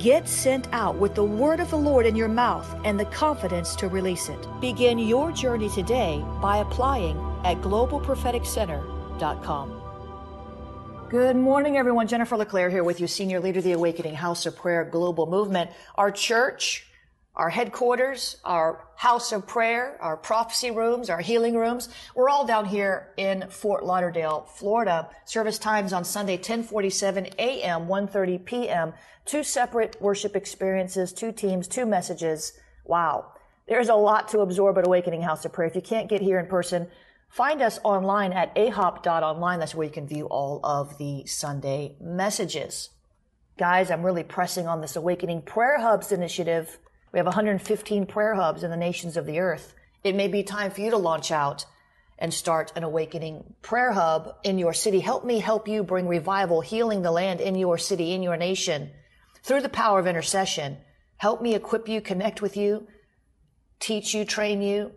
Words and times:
Get 0.00 0.26
sent 0.26 0.66
out 0.72 0.96
with 0.96 1.14
the 1.14 1.24
word 1.24 1.60
of 1.60 1.68
the 1.68 1.76
Lord 1.76 2.06
in 2.06 2.16
your 2.16 2.26
mouth 2.26 2.66
and 2.86 2.98
the 2.98 3.04
confidence 3.04 3.76
to 3.76 3.86
release 3.86 4.30
it. 4.30 4.46
Begin 4.58 4.98
your 4.98 5.30
journey 5.30 5.68
today 5.68 6.24
by 6.40 6.56
applying 6.56 7.18
at 7.44 7.60
globalpropheticcenter.com. 7.60 9.82
Good 11.10 11.36
morning, 11.36 11.76
everyone. 11.76 12.06
Jennifer 12.06 12.38
LeClaire 12.38 12.70
here 12.70 12.82
with 12.82 12.98
you, 12.98 13.06
Senior 13.06 13.40
Leader 13.40 13.58
of 13.58 13.64
the 13.64 13.72
Awakening 13.72 14.14
House 14.14 14.46
of 14.46 14.56
Prayer 14.56 14.84
Global 14.84 15.26
Movement. 15.26 15.70
Our 15.96 16.10
church, 16.10 16.86
our 17.36 17.50
headquarters, 17.50 18.38
our 18.42 18.86
house 18.96 19.32
of 19.32 19.46
prayer, 19.46 19.98
our 20.00 20.16
prophecy 20.16 20.70
rooms, 20.70 21.10
our 21.10 21.20
healing 21.20 21.56
rooms. 21.56 21.90
We're 22.14 22.30
all 22.30 22.46
down 22.46 22.64
here 22.64 23.12
in 23.18 23.50
Fort 23.50 23.84
Lauderdale, 23.84 24.48
Florida. 24.54 25.10
Service 25.26 25.58
times 25.58 25.92
on 25.92 26.04
Sunday, 26.04 26.36
1047 26.36 27.26
a.m., 27.38 27.86
1.30 27.86 28.44
p.m. 28.44 28.94
Two 29.30 29.44
separate 29.44 29.96
worship 30.02 30.34
experiences, 30.34 31.12
two 31.12 31.30
teams, 31.30 31.68
two 31.68 31.86
messages. 31.86 32.52
Wow. 32.84 33.26
There's 33.68 33.88
a 33.88 33.94
lot 33.94 34.26
to 34.30 34.40
absorb 34.40 34.76
at 34.76 34.88
Awakening 34.88 35.22
House 35.22 35.44
of 35.44 35.52
Prayer. 35.52 35.68
If 35.68 35.76
you 35.76 35.82
can't 35.82 36.08
get 36.08 36.20
here 36.20 36.40
in 36.40 36.46
person, 36.46 36.88
find 37.28 37.62
us 37.62 37.78
online 37.84 38.32
at 38.32 38.52
ahop.online. 38.56 39.60
That's 39.60 39.72
where 39.72 39.86
you 39.86 39.92
can 39.92 40.08
view 40.08 40.26
all 40.26 40.58
of 40.64 40.98
the 40.98 41.26
Sunday 41.26 41.94
messages. 42.00 42.90
Guys, 43.56 43.92
I'm 43.92 44.04
really 44.04 44.24
pressing 44.24 44.66
on 44.66 44.80
this 44.80 44.96
Awakening 44.96 45.42
Prayer 45.42 45.78
Hubs 45.78 46.10
initiative. 46.10 46.80
We 47.12 47.20
have 47.20 47.26
115 47.26 48.06
prayer 48.06 48.34
hubs 48.34 48.64
in 48.64 48.72
the 48.72 48.76
nations 48.76 49.16
of 49.16 49.26
the 49.26 49.38
earth. 49.38 49.74
It 50.02 50.16
may 50.16 50.26
be 50.26 50.42
time 50.42 50.72
for 50.72 50.80
you 50.80 50.90
to 50.90 50.96
launch 50.96 51.30
out 51.30 51.66
and 52.18 52.34
start 52.34 52.72
an 52.74 52.82
awakening 52.82 53.54
prayer 53.62 53.92
hub 53.92 54.34
in 54.42 54.58
your 54.58 54.72
city. 54.72 54.98
Help 54.98 55.24
me 55.24 55.38
help 55.38 55.68
you 55.68 55.84
bring 55.84 56.08
revival, 56.08 56.62
healing 56.62 57.02
the 57.02 57.12
land 57.12 57.40
in 57.40 57.54
your 57.54 57.78
city, 57.78 58.12
in 58.12 58.24
your 58.24 58.36
nation 58.36 58.90
through 59.42 59.62
the 59.62 59.68
power 59.68 59.98
of 59.98 60.06
intercession. 60.06 60.76
Help 61.16 61.42
me 61.42 61.54
equip 61.54 61.88
you, 61.88 62.00
connect 62.00 62.40
with 62.40 62.56
you, 62.56 62.86
teach 63.78 64.14
you, 64.14 64.24
train 64.24 64.62
you, 64.62 64.92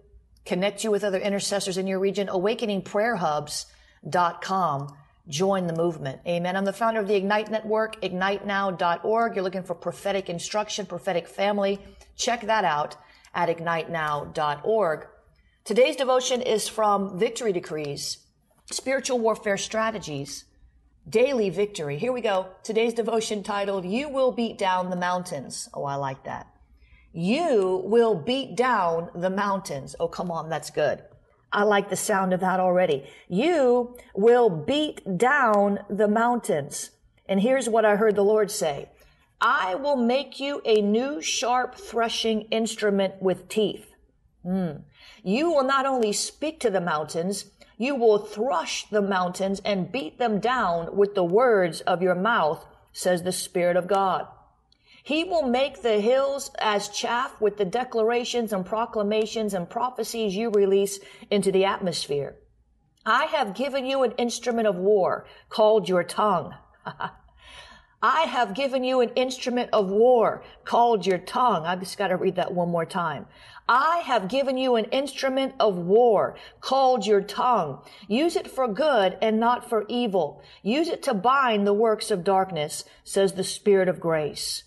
connect 0.45 0.83
you 0.83 0.91
with 0.91 1.03
other 1.03 1.19
intercessors 1.19 1.77
in 1.77 1.87
your 1.87 1.99
region. 1.99 2.27
AwakeningPrayerHubs.com. 2.27 4.97
Join 5.27 5.67
the 5.67 5.75
movement. 5.75 6.21
Amen. 6.27 6.57
I'm 6.57 6.65
the 6.65 6.73
founder 6.73 6.99
of 6.99 7.07
the 7.07 7.15
Ignite 7.15 7.49
Network, 7.49 8.01
ignitenow.org. 8.01 9.35
You're 9.35 9.43
looking 9.43 9.63
for 9.63 9.73
prophetic 9.73 10.29
instruction, 10.29 10.85
prophetic 10.85 11.29
family. 11.29 11.79
Check 12.17 12.41
that 12.41 12.65
out 12.65 12.97
at 13.33 13.47
ignitenow.org. 13.49 15.07
Today's 15.63 15.95
devotion 15.95 16.41
is 16.41 16.67
from 16.67 17.17
Victory 17.17 17.53
Decrees, 17.53 18.17
Spiritual 18.69 19.19
Warfare 19.19 19.55
Strategies. 19.55 20.43
Daily 21.09 21.49
victory. 21.49 21.97
Here 21.97 22.13
we 22.13 22.21
go. 22.21 22.47
Today's 22.63 22.93
devotion 22.93 23.43
titled, 23.43 23.85
You 23.85 24.07
Will 24.07 24.31
Beat 24.31 24.57
Down 24.57 24.89
the 24.89 24.95
Mountains. 24.95 25.67
Oh, 25.73 25.83
I 25.83 25.95
like 25.95 26.23
that. 26.23 26.47
You 27.11 27.81
will 27.85 28.15
beat 28.15 28.55
down 28.55 29.09
the 29.13 29.29
mountains. 29.29 29.95
Oh, 29.99 30.07
come 30.07 30.31
on. 30.31 30.49
That's 30.49 30.69
good. 30.69 31.03
I 31.51 31.63
like 31.63 31.89
the 31.89 31.95
sound 31.95 32.33
of 32.33 32.39
that 32.39 32.59
already. 32.59 33.05
You 33.27 33.97
will 34.15 34.49
beat 34.49 35.17
down 35.17 35.79
the 35.89 36.07
mountains. 36.07 36.89
And 37.27 37.39
here's 37.39 37.69
what 37.69 37.85
I 37.85 37.97
heard 37.97 38.15
the 38.15 38.23
Lord 38.23 38.49
say. 38.49 38.89
I 39.39 39.75
will 39.75 39.97
make 39.97 40.39
you 40.39 40.61
a 40.65 40.81
new 40.81 41.21
sharp 41.21 41.75
threshing 41.75 42.43
instrument 42.43 43.21
with 43.21 43.49
teeth. 43.49 43.93
Mm. 44.45 44.83
You 45.23 45.51
will 45.51 45.63
not 45.63 45.85
only 45.85 46.13
speak 46.13 46.59
to 46.61 46.69
the 46.69 46.81
mountains, 46.81 47.43
you 47.77 47.95
will 47.95 48.17
thrush 48.17 48.87
the 48.89 49.01
mountains 49.01 49.61
and 49.65 49.91
beat 49.91 50.19
them 50.19 50.39
down 50.39 50.95
with 50.95 51.15
the 51.15 51.23
words 51.23 51.81
of 51.81 52.01
your 52.01 52.15
mouth, 52.15 52.65
says 52.91 53.23
the 53.23 53.31
Spirit 53.31 53.75
of 53.75 53.87
God. 53.87 54.27
He 55.03 55.23
will 55.23 55.43
make 55.43 55.81
the 55.81 55.99
hills 55.99 56.51
as 56.59 56.87
chaff 56.87 57.39
with 57.41 57.57
the 57.57 57.65
declarations 57.65 58.53
and 58.53 58.65
proclamations 58.65 59.53
and 59.53 59.69
prophecies 59.69 60.35
you 60.35 60.49
release 60.49 60.99
into 61.29 61.51
the 61.51 61.65
atmosphere. 61.65 62.37
I 63.05 63.25
have 63.25 63.53
given 63.53 63.85
you 63.85 64.03
an 64.03 64.13
instrument 64.13 64.67
of 64.67 64.77
war 64.77 65.25
called 65.49 65.89
your 65.89 66.03
tongue. 66.03 66.53
I 68.05 68.23
have 68.23 68.53
given 68.53 68.83
you 68.83 68.99
an 68.99 69.11
instrument 69.15 69.69
of 69.71 69.87
war 69.87 70.43
called 70.65 71.05
your 71.05 71.19
tongue. 71.19 71.65
I 71.65 71.77
just 71.77 71.97
got 71.97 72.09
to 72.09 72.17
read 72.17 72.35
that 72.35 72.53
one 72.53 72.67
more 72.67 72.85
time. 72.85 73.27
I 73.69 73.99
have 73.99 74.27
given 74.27 74.57
you 74.57 74.75
an 74.75 74.85
instrument 74.91 75.53
of 75.57 75.77
war 75.77 76.35
called 76.59 77.07
your 77.07 77.21
tongue. 77.21 77.79
Use 78.09 78.35
it 78.35 78.51
for 78.51 78.67
good 78.67 79.17
and 79.21 79.39
not 79.39 79.69
for 79.69 79.85
evil. 79.87 80.43
Use 80.61 80.89
it 80.89 81.01
to 81.03 81.13
bind 81.13 81.65
the 81.65 81.73
works 81.73 82.11
of 82.11 82.25
darkness, 82.25 82.83
says 83.05 83.33
the 83.33 83.43
Spirit 83.45 83.87
of 83.87 84.01
grace. 84.01 84.65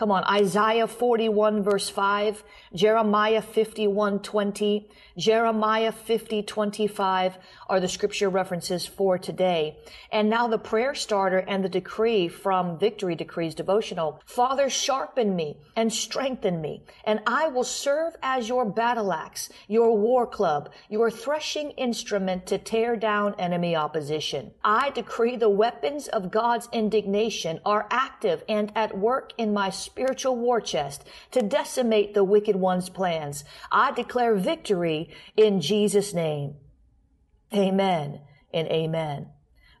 Come 0.00 0.12
on, 0.12 0.24
Isaiah 0.24 0.86
41 0.86 1.62
verse 1.62 1.90
5, 1.90 2.42
Jeremiah 2.74 3.42
51 3.42 4.20
20, 4.20 4.88
Jeremiah 5.18 5.92
50 5.92 6.42
25 6.42 7.36
are 7.68 7.80
the 7.80 7.86
scripture 7.86 8.30
references 8.30 8.86
for 8.86 9.18
today. 9.18 9.76
And 10.10 10.30
now 10.30 10.48
the 10.48 10.56
prayer 10.56 10.94
starter 10.94 11.44
and 11.46 11.62
the 11.62 11.68
decree 11.68 12.28
from 12.28 12.78
Victory 12.78 13.14
Decrees 13.14 13.54
devotional. 13.54 14.22
Father, 14.24 14.70
sharpen 14.70 15.36
me 15.36 15.58
and 15.76 15.92
strengthen 15.92 16.62
me, 16.62 16.82
and 17.04 17.20
I 17.26 17.48
will 17.48 17.64
serve 17.64 18.16
as 18.22 18.48
your 18.48 18.64
battle 18.64 19.12
axe, 19.12 19.50
your 19.68 19.94
war 19.98 20.26
club, 20.26 20.70
your 20.88 21.10
threshing 21.10 21.72
instrument 21.72 22.46
to 22.46 22.56
tear 22.56 22.96
down 22.96 23.34
enemy 23.38 23.76
opposition. 23.76 24.52
I 24.64 24.88
decree 24.88 25.36
the 25.36 25.50
weapons 25.50 26.08
of 26.08 26.30
God's 26.30 26.70
indignation 26.72 27.60
are 27.66 27.86
active 27.90 28.42
and 28.48 28.72
at 28.74 28.96
work 28.96 29.34
in 29.36 29.52
my 29.52 29.68
spiritual 29.90 30.36
war 30.36 30.60
chest 30.60 31.04
to 31.32 31.42
decimate 31.42 32.14
the 32.14 32.22
wicked 32.22 32.54
one's 32.54 32.88
plans. 32.88 33.44
I 33.72 33.90
declare 33.90 34.36
victory 34.36 35.10
in 35.36 35.60
Jesus' 35.60 36.14
name. 36.14 36.54
Amen 37.52 38.20
and 38.54 38.68
amen. 38.68 39.30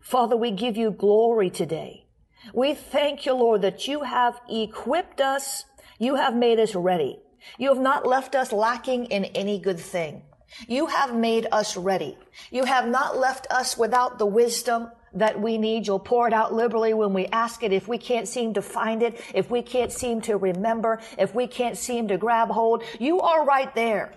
Father, 0.02 0.36
we 0.36 0.50
give 0.50 0.76
you 0.76 0.90
glory 0.90 1.48
today. 1.48 2.06
We 2.52 2.74
thank 2.74 3.24
you, 3.24 3.34
Lord, 3.34 3.62
that 3.62 3.86
you 3.86 4.02
have 4.02 4.40
equipped 4.48 5.20
us. 5.20 5.64
You 6.00 6.16
have 6.16 6.34
made 6.34 6.58
us 6.58 6.74
ready. 6.74 7.20
You 7.56 7.68
have 7.68 7.82
not 7.82 8.04
left 8.04 8.34
us 8.34 8.50
lacking 8.50 9.06
in 9.06 9.26
any 9.26 9.60
good 9.60 9.78
thing. 9.78 10.22
You 10.66 10.86
have 10.86 11.14
made 11.14 11.46
us 11.52 11.76
ready. 11.76 12.18
You 12.50 12.64
have 12.64 12.88
not 12.88 13.16
left 13.16 13.46
us 13.48 13.78
without 13.78 14.18
the 14.18 14.26
wisdom, 14.26 14.90
that 15.14 15.40
we 15.40 15.58
need. 15.58 15.86
You'll 15.86 15.98
pour 15.98 16.26
it 16.26 16.32
out 16.32 16.52
liberally 16.52 16.94
when 16.94 17.12
we 17.12 17.26
ask 17.26 17.62
it. 17.62 17.72
If 17.72 17.88
we 17.88 17.98
can't 17.98 18.28
seem 18.28 18.54
to 18.54 18.62
find 18.62 19.02
it, 19.02 19.20
if 19.34 19.50
we 19.50 19.62
can't 19.62 19.92
seem 19.92 20.20
to 20.22 20.36
remember, 20.36 21.00
if 21.18 21.34
we 21.34 21.46
can't 21.46 21.76
seem 21.76 22.08
to 22.08 22.18
grab 22.18 22.48
hold, 22.48 22.84
you 22.98 23.20
are 23.20 23.44
right 23.44 23.74
there 23.74 24.12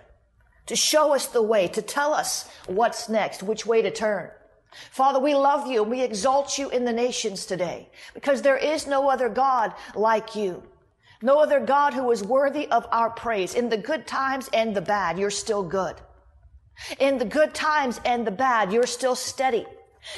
to 0.67 0.75
show 0.75 1.13
us 1.13 1.27
the 1.27 1.41
way, 1.41 1.67
to 1.69 1.81
tell 1.81 2.13
us 2.13 2.49
what's 2.67 3.09
next, 3.09 3.43
which 3.43 3.65
way 3.65 3.81
to 3.81 3.91
turn. 3.91 4.29
Father, 4.91 5.19
we 5.19 5.35
love 5.35 5.67
you 5.67 5.83
and 5.83 5.91
we 5.91 6.01
exalt 6.01 6.57
you 6.57 6.69
in 6.69 6.85
the 6.85 6.93
nations 6.93 7.45
today 7.45 7.89
because 8.13 8.41
there 8.41 8.57
is 8.57 8.87
no 8.87 9.09
other 9.09 9.29
God 9.29 9.73
like 9.95 10.35
you. 10.35 10.63
No 11.21 11.39
other 11.39 11.59
God 11.59 11.93
who 11.93 12.11
is 12.11 12.23
worthy 12.23 12.67
of 12.67 12.85
our 12.91 13.09
praise. 13.09 13.55
In 13.55 13.69
the 13.69 13.77
good 13.77 14.05
times 14.05 14.49
and 14.51 14.75
the 14.75 14.81
bad, 14.81 15.17
you're 15.17 15.29
still 15.29 15.63
good. 15.63 15.95
In 16.99 17.17
the 17.17 17.25
good 17.25 17.53
times 17.53 18.01
and 18.03 18.27
the 18.27 18.31
bad, 18.31 18.73
you're 18.73 18.87
still 18.87 19.15
steady. 19.15 19.65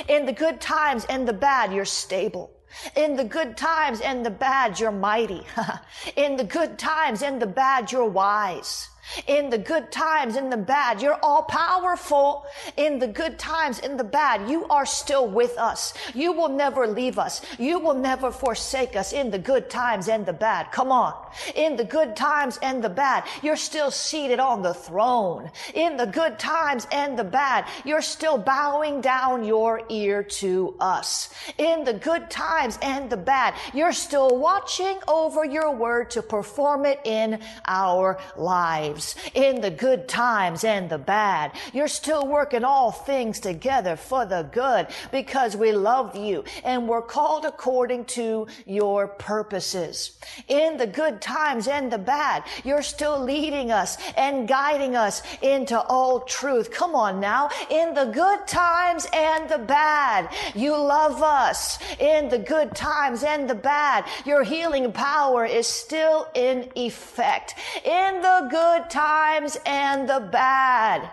In 0.08 0.26
the 0.26 0.34
good 0.34 0.62
times 0.62 1.06
and 1.06 1.28
the 1.28 1.34
bad, 1.34 1.74
you're 1.74 1.86
stable. 1.86 2.52
In 2.96 3.16
the 3.16 3.24
good 3.24 3.56
times 3.56 4.02
and 4.02 4.26
the 4.26 4.30
bad, 4.30 4.80
you're 4.80 4.92
mighty. 4.92 5.44
in 6.16 6.36
the 6.36 6.44
good 6.44 6.78
times 6.78 7.22
and 7.22 7.42
the 7.42 7.48
bad, 7.48 7.92
you're 7.92 8.10
wise. 8.10 8.90
In 9.28 9.50
the 9.50 9.58
good 9.58 9.92
times, 9.92 10.36
in 10.36 10.50
the 10.50 10.58
bad, 10.58 11.02
you're 11.02 11.20
all 11.22 11.44
powerful. 11.44 12.46
In 12.76 13.00
the 13.00 13.08
good 13.08 13.40
times, 13.40 13.80
in 13.80 13.98
the 13.98 14.04
bad, 14.04 14.50
you 14.50 14.66
are 14.66 14.86
still 14.86 15.28
with 15.28 15.58
us. 15.58 15.94
You 16.14 16.34
will 16.34 16.50
never 16.50 16.88
leave 16.88 17.18
us. 17.18 17.42
You 17.58 17.80
will 17.80 17.94
never 17.94 18.32
forsake 18.32 18.96
us 18.96 19.14
in 19.14 19.32
the 19.32 19.40
good 19.40 19.70
times 19.70 20.08
and 20.08 20.26
the 20.26 20.34
bad. 20.34 20.72
Come 20.72 20.92
on. 20.92 21.14
In 21.56 21.76
the 21.76 21.84
good 21.84 22.16
times 22.16 22.60
and 22.62 22.84
the 22.84 22.90
bad, 22.90 23.24
you're 23.42 23.56
still 23.56 23.92
seated 23.92 24.40
on 24.40 24.62
the 24.62 24.74
throne. 24.74 25.52
In 25.74 25.98
the 25.98 26.08
good 26.08 26.40
times 26.40 26.88
and 26.92 27.18
the 27.18 27.24
bad, 27.24 27.66
you're 27.84 28.02
still 28.02 28.38
bowing 28.38 29.02
down 29.02 29.44
your 29.44 29.84
ear 29.90 30.24
to 30.24 30.76
us. 30.80 31.30
In 31.58 31.84
the 31.84 31.94
good 31.94 32.30
times 32.30 32.80
and 32.82 33.10
the 33.10 33.18
bad, 33.18 33.54
you're 33.74 33.94
still 33.94 34.38
watching 34.38 34.98
over 35.08 35.46
your 35.46 35.74
word 35.76 36.10
to 36.12 36.22
perform 36.22 36.86
it 36.86 37.00
in 37.06 37.40
our 37.68 38.20
lives 38.36 38.95
lives 38.96 39.16
in 39.34 39.62
the 39.62 39.70
good 39.70 40.08
times 40.08 40.64
and 40.64 40.90
the 40.90 40.98
bad. 40.98 41.52
You're 41.74 41.88
still 41.88 42.26
working 42.28 42.64
all 42.64 42.92
things 42.92 43.40
together 43.40 43.96
for 43.96 44.26
the 44.26 44.48
good 44.52 44.88
because 45.12 45.56
we 45.56 45.72
love 45.72 46.16
you 46.16 46.44
and 46.64 46.88
we're 46.88 47.02
called 47.02 47.46
according 47.46 48.06
to 48.06 48.48
your 48.66 49.08
purposes. 49.08 50.18
In 50.48 50.78
the 50.78 50.88
good 50.88 51.22
times 51.22 51.68
and 51.68 51.92
the 51.92 51.98
bad, 51.98 52.44
you're 52.64 52.82
still 52.82 53.20
leading 53.22 53.72
us 53.72 53.98
and 54.16 54.48
guiding 54.48 54.96
us 54.96 55.22
into 55.42 55.80
all 55.80 56.22
truth. 56.22 56.72
Come 56.72 56.96
on 56.96 57.20
now. 57.20 57.50
In 57.70 57.94
the 57.94 58.06
good 58.06 58.48
times 58.48 59.08
and 59.14 59.50
the 59.50 59.60
bad, 59.60 60.30
you 60.56 60.72
love 60.72 61.22
us. 61.22 61.80
In 62.00 62.30
the 62.30 62.40
good 62.40 62.74
times 62.76 63.24
and 63.24 63.50
the 63.50 63.56
bad, 63.56 64.06
your 64.26 64.44
healing 64.44 64.92
power 64.92 65.46
is 65.46 65.68
still 65.68 66.28
in 66.34 66.70
effect. 66.76 67.56
In 67.84 68.22
the 68.22 68.48
good 68.50 68.85
times 68.90 69.58
and 69.66 70.10
the 70.10 70.20
bad. 70.32 71.10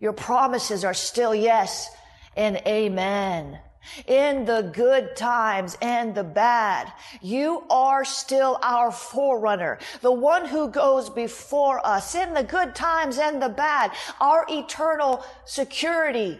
Your 0.00 0.12
promises 0.12 0.84
are 0.84 0.94
still 0.94 1.34
yes 1.34 1.90
and 2.36 2.56
amen. 2.66 3.58
In 4.06 4.44
the 4.44 4.70
good 4.74 5.16
times 5.16 5.76
and 5.80 6.14
the 6.14 6.24
bad, 6.24 6.92
you 7.22 7.64
are 7.70 8.04
still 8.04 8.58
our 8.62 8.92
forerunner, 8.92 9.78
the 10.02 10.12
one 10.12 10.44
who 10.44 10.68
goes 10.68 11.08
before 11.08 11.84
us. 11.86 12.14
In 12.14 12.34
the 12.34 12.44
good 12.44 12.74
times 12.74 13.18
and 13.18 13.40
the 13.40 13.48
bad, 13.48 13.92
our 14.20 14.44
eternal 14.48 15.24
security 15.46 16.38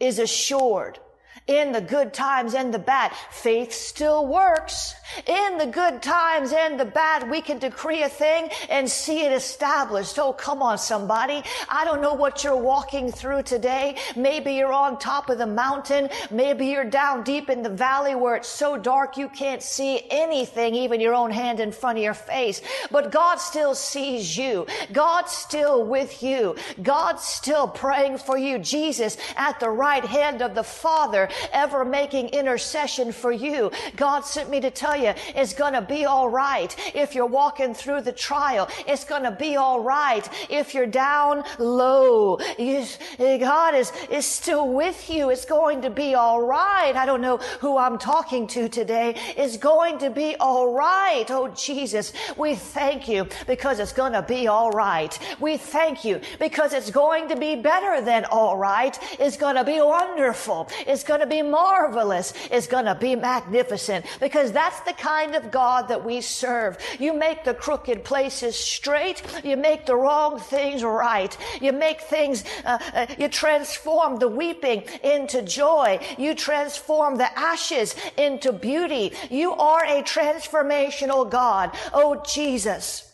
is 0.00 0.18
assured 0.18 0.98
in 1.46 1.72
the 1.72 1.80
good 1.80 2.12
times 2.12 2.54
and 2.54 2.72
the 2.72 2.78
bad. 2.78 3.12
Faith 3.30 3.72
still 3.72 4.26
works. 4.26 4.94
In 5.26 5.58
the 5.58 5.66
good 5.66 6.02
times 6.02 6.52
and 6.52 6.80
the 6.80 6.84
bad, 6.84 7.30
we 7.30 7.42
can 7.42 7.58
decree 7.58 8.02
a 8.02 8.08
thing 8.08 8.48
and 8.70 8.88
see 8.88 9.24
it 9.24 9.32
established. 9.32 10.18
Oh, 10.18 10.32
come 10.32 10.62
on, 10.62 10.78
somebody. 10.78 11.42
I 11.68 11.84
don't 11.84 12.00
know 12.00 12.14
what 12.14 12.44
you're 12.44 12.56
walking 12.56 13.12
through 13.12 13.42
today. 13.42 13.96
Maybe 14.16 14.54
you're 14.54 14.72
on 14.72 14.98
top 14.98 15.28
of 15.28 15.38
the 15.38 15.46
mountain. 15.46 16.08
Maybe 16.30 16.66
you're 16.66 16.84
down 16.84 17.24
deep 17.24 17.50
in 17.50 17.62
the 17.62 17.68
valley 17.68 18.14
where 18.14 18.36
it's 18.36 18.48
so 18.48 18.78
dark 18.78 19.16
you 19.16 19.28
can't 19.28 19.62
see 19.62 20.02
anything, 20.10 20.74
even 20.74 21.00
your 21.00 21.14
own 21.14 21.30
hand 21.30 21.60
in 21.60 21.72
front 21.72 21.98
of 21.98 22.04
your 22.04 22.14
face. 22.14 22.62
But 22.90 23.12
God 23.12 23.36
still 23.36 23.74
sees 23.74 24.36
you. 24.38 24.66
God's 24.92 25.32
still 25.32 25.84
with 25.84 26.22
you. 26.22 26.56
God's 26.82 27.24
still 27.24 27.68
praying 27.68 28.18
for 28.18 28.38
you. 28.38 28.58
Jesus 28.58 29.18
at 29.36 29.60
the 29.60 29.70
right 29.70 30.04
hand 30.04 30.40
of 30.40 30.54
the 30.54 30.64
Father 30.64 31.28
ever 31.52 31.84
making 31.84 32.28
intercession 32.28 33.12
for 33.12 33.32
you. 33.32 33.70
God 33.96 34.20
sent 34.22 34.50
me 34.50 34.60
to 34.60 34.70
tell 34.70 34.96
you 34.96 35.14
it's 35.34 35.54
going 35.54 35.74
to 35.74 35.82
be 35.82 36.04
all 36.04 36.28
right 36.28 36.74
if 36.94 37.14
you're 37.14 37.26
walking 37.26 37.74
through 37.74 38.02
the 38.02 38.12
trial. 38.12 38.68
It's 38.86 39.04
going 39.04 39.22
to 39.24 39.30
be 39.30 39.56
all 39.56 39.80
right 39.80 40.28
if 40.50 40.74
you're 40.74 40.86
down 40.86 41.44
low. 41.58 42.38
You, 42.58 42.84
God 43.18 43.74
is, 43.74 43.92
is 44.10 44.26
still 44.26 44.68
with 44.68 45.10
you. 45.10 45.30
It's 45.30 45.44
going 45.44 45.82
to 45.82 45.90
be 45.90 46.14
all 46.14 46.42
right. 46.42 46.94
I 46.94 47.06
don't 47.06 47.20
know 47.20 47.38
who 47.60 47.76
I'm 47.76 47.98
talking 47.98 48.46
to 48.48 48.68
today. 48.68 49.14
It's 49.36 49.56
going 49.56 49.98
to 49.98 50.10
be 50.10 50.36
all 50.36 50.72
right. 50.72 51.24
Oh, 51.30 51.48
Jesus, 51.48 52.12
we 52.36 52.54
thank 52.54 53.08
you 53.08 53.26
because 53.46 53.78
it's 53.78 53.92
going 53.92 54.12
to 54.12 54.22
be 54.22 54.48
all 54.48 54.70
right. 54.70 55.18
We 55.40 55.56
thank 55.56 56.04
you 56.04 56.20
because 56.38 56.72
it's 56.72 56.90
going 56.90 57.28
to 57.28 57.36
be 57.36 57.56
better 57.56 58.00
than 58.00 58.24
all 58.26 58.56
right. 58.56 58.98
It's 59.18 59.36
going 59.36 59.56
to 59.56 59.64
be 59.64 59.80
wonderful. 59.80 60.68
It's 60.86 61.04
going 61.04 61.20
to 61.22 61.26
be 61.26 61.42
marvelous. 61.42 62.34
It's 62.50 62.66
going 62.66 62.84
to 62.84 62.94
be 62.94 63.16
magnificent 63.16 64.06
because 64.20 64.52
that's 64.52 64.80
the 64.80 64.92
kind 64.92 65.34
of 65.34 65.50
God 65.50 65.88
that 65.88 66.04
we 66.04 66.20
serve. 66.20 66.78
You 66.98 67.12
make 67.12 67.44
the 67.44 67.54
crooked 67.54 68.04
places 68.04 68.56
straight. 68.56 69.22
You 69.44 69.56
make 69.56 69.86
the 69.86 69.96
wrong 69.96 70.38
things 70.38 70.84
right. 70.84 71.36
You 71.60 71.72
make 71.72 72.00
things, 72.02 72.44
uh, 72.64 72.78
uh, 72.94 73.06
you 73.18 73.28
transform 73.28 74.18
the 74.18 74.28
weeping 74.28 74.84
into 75.02 75.42
joy. 75.42 75.98
You 76.18 76.34
transform 76.34 77.16
the 77.16 77.38
ashes 77.38 77.94
into 78.16 78.52
beauty. 78.52 79.12
You 79.30 79.52
are 79.54 79.84
a 79.84 80.02
transformational 80.02 81.30
God. 81.30 81.70
Oh, 81.92 82.22
Jesus. 82.26 83.10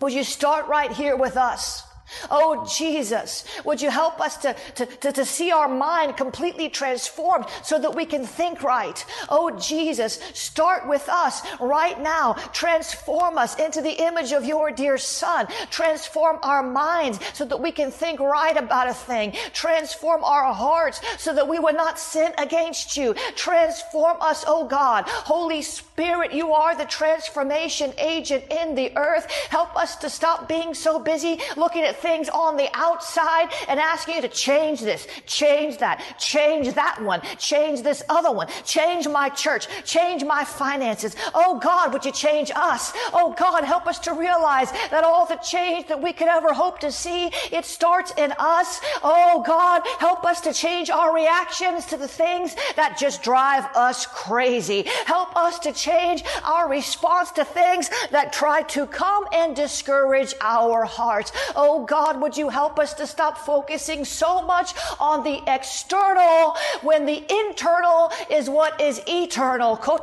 Would 0.00 0.12
you 0.12 0.24
start 0.24 0.68
right 0.68 0.92
here 0.92 1.16
with 1.16 1.36
us? 1.36 1.85
Oh, 2.30 2.66
Jesus, 2.76 3.44
would 3.64 3.82
you 3.82 3.90
help 3.90 4.20
us 4.20 4.36
to, 4.38 4.54
to, 4.76 4.86
to, 4.86 5.12
to, 5.12 5.24
see 5.24 5.50
our 5.50 5.68
mind 5.68 6.16
completely 6.16 6.68
transformed 6.68 7.46
so 7.64 7.78
that 7.78 7.94
we 7.94 8.04
can 8.04 8.24
think 8.24 8.62
right? 8.62 9.04
Oh, 9.28 9.50
Jesus, 9.58 10.20
start 10.32 10.88
with 10.88 11.08
us 11.08 11.42
right 11.60 12.00
now. 12.00 12.34
Transform 12.52 13.38
us 13.38 13.58
into 13.58 13.80
the 13.80 14.04
image 14.04 14.32
of 14.32 14.44
your 14.44 14.70
dear 14.70 14.98
son. 14.98 15.48
Transform 15.70 16.38
our 16.42 16.62
minds 16.62 17.18
so 17.34 17.44
that 17.44 17.60
we 17.60 17.72
can 17.72 17.90
think 17.90 18.20
right 18.20 18.56
about 18.56 18.88
a 18.88 18.94
thing. 18.94 19.32
Transform 19.52 20.22
our 20.22 20.52
hearts 20.52 21.00
so 21.18 21.34
that 21.34 21.48
we 21.48 21.58
would 21.58 21.76
not 21.76 21.98
sin 21.98 22.32
against 22.38 22.96
you. 22.96 23.14
Transform 23.34 24.16
us, 24.20 24.44
oh 24.46 24.66
God. 24.66 25.04
Holy 25.08 25.62
Spirit, 25.62 26.32
you 26.32 26.52
are 26.52 26.76
the 26.76 26.84
transformation 26.84 27.92
agent 27.98 28.44
in 28.50 28.74
the 28.74 28.96
earth. 28.96 29.30
Help 29.50 29.76
us 29.76 29.96
to 29.96 30.10
stop 30.10 30.48
being 30.48 30.72
so 30.72 30.98
busy 30.98 31.40
looking 31.56 31.82
at 31.82 31.95
things 31.96 32.28
on 32.28 32.56
the 32.56 32.68
outside 32.74 33.48
and 33.68 33.80
asking 33.80 34.16
you 34.16 34.22
to 34.22 34.28
change 34.28 34.80
this, 34.80 35.06
change 35.26 35.78
that, 35.78 36.02
change 36.18 36.72
that 36.74 37.02
one, 37.02 37.20
change 37.38 37.82
this 37.82 38.02
other 38.08 38.32
one, 38.32 38.48
change 38.64 39.08
my 39.08 39.28
church, 39.28 39.68
change 39.84 40.24
my 40.24 40.44
finances. 40.44 41.16
Oh 41.34 41.58
God, 41.58 41.92
would 41.92 42.04
you 42.04 42.12
change 42.12 42.50
us? 42.54 42.92
Oh 43.12 43.34
God, 43.38 43.64
help 43.64 43.86
us 43.86 43.98
to 44.00 44.12
realize 44.12 44.70
that 44.90 45.04
all 45.04 45.26
the 45.26 45.36
change 45.36 45.88
that 45.88 46.00
we 46.00 46.12
could 46.12 46.28
ever 46.28 46.52
hope 46.52 46.78
to 46.80 46.92
see, 46.92 47.30
it 47.52 47.64
starts 47.64 48.12
in 48.16 48.32
us. 48.38 48.80
Oh 49.02 49.42
God, 49.46 49.82
help 49.98 50.24
us 50.24 50.40
to 50.42 50.52
change 50.52 50.90
our 50.90 51.14
reactions 51.14 51.86
to 51.86 51.96
the 51.96 52.08
things 52.08 52.56
that 52.76 52.98
just 52.98 53.22
drive 53.22 53.64
us 53.74 54.06
crazy. 54.06 54.84
Help 55.06 55.36
us 55.36 55.58
to 55.60 55.72
change 55.72 56.24
our 56.44 56.68
response 56.68 57.30
to 57.32 57.44
things 57.44 57.90
that 58.10 58.32
try 58.32 58.62
to 58.62 58.86
come 58.86 59.24
and 59.32 59.56
discourage 59.56 60.34
our 60.40 60.84
hearts. 60.84 61.32
Oh 61.54 61.84
God, 61.86 62.20
would 62.20 62.36
you 62.36 62.48
help 62.48 62.78
us 62.78 62.94
to 62.94 63.06
stop 63.06 63.38
focusing 63.38 64.04
so 64.04 64.42
much 64.42 64.74
on 64.98 65.22
the 65.24 65.42
external 65.46 66.56
when 66.82 67.06
the 67.06 67.24
internal 67.30 68.12
is 68.30 68.50
what 68.50 68.80
is 68.80 69.00
eternal? 69.06 69.76
Come 69.76 70.00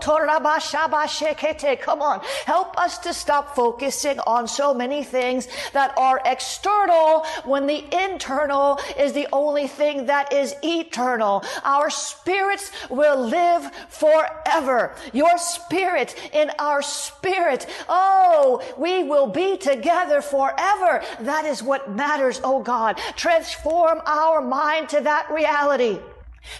on. 2.02 2.22
Help 2.46 2.78
us 2.78 2.98
to 3.00 3.13
stop 3.13 3.56
focusing 3.56 4.20
on 4.20 4.48
so 4.48 4.74
many 4.74 5.04
things 5.04 5.48
that 5.74 5.94
are 5.98 6.22
external 6.25 7.25
when 7.46 7.68
the 7.68 7.84
internal 8.06 8.80
is 8.98 9.13
the 9.13 9.28
only 9.34 9.68
thing 9.68 10.06
that 10.06 10.32
is 10.34 10.56
eternal. 10.63 11.44
Our 11.63 11.90
spirits 11.90 12.72
will 12.90 13.28
live 13.28 13.72
forever. 13.90 14.96
Your 15.12 15.38
spirit 15.38 16.16
in 16.34 16.52
our 16.60 16.82
spirit. 16.82 17.68
Oh, 17.90 18.62
we 18.78 19.04
will 19.04 19.28
be 19.28 19.58
together 19.58 20.22
forever. 20.22 21.04
That 21.22 21.46
is 21.46 21.62
what 21.63 21.73
what 21.74 21.89
matters, 21.89 22.39
oh 22.44 22.62
God. 22.62 22.98
Transform 23.15 24.00
our 24.06 24.42
mind 24.44 24.89
to 24.89 25.01
that 25.01 25.27
reality. 25.32 25.98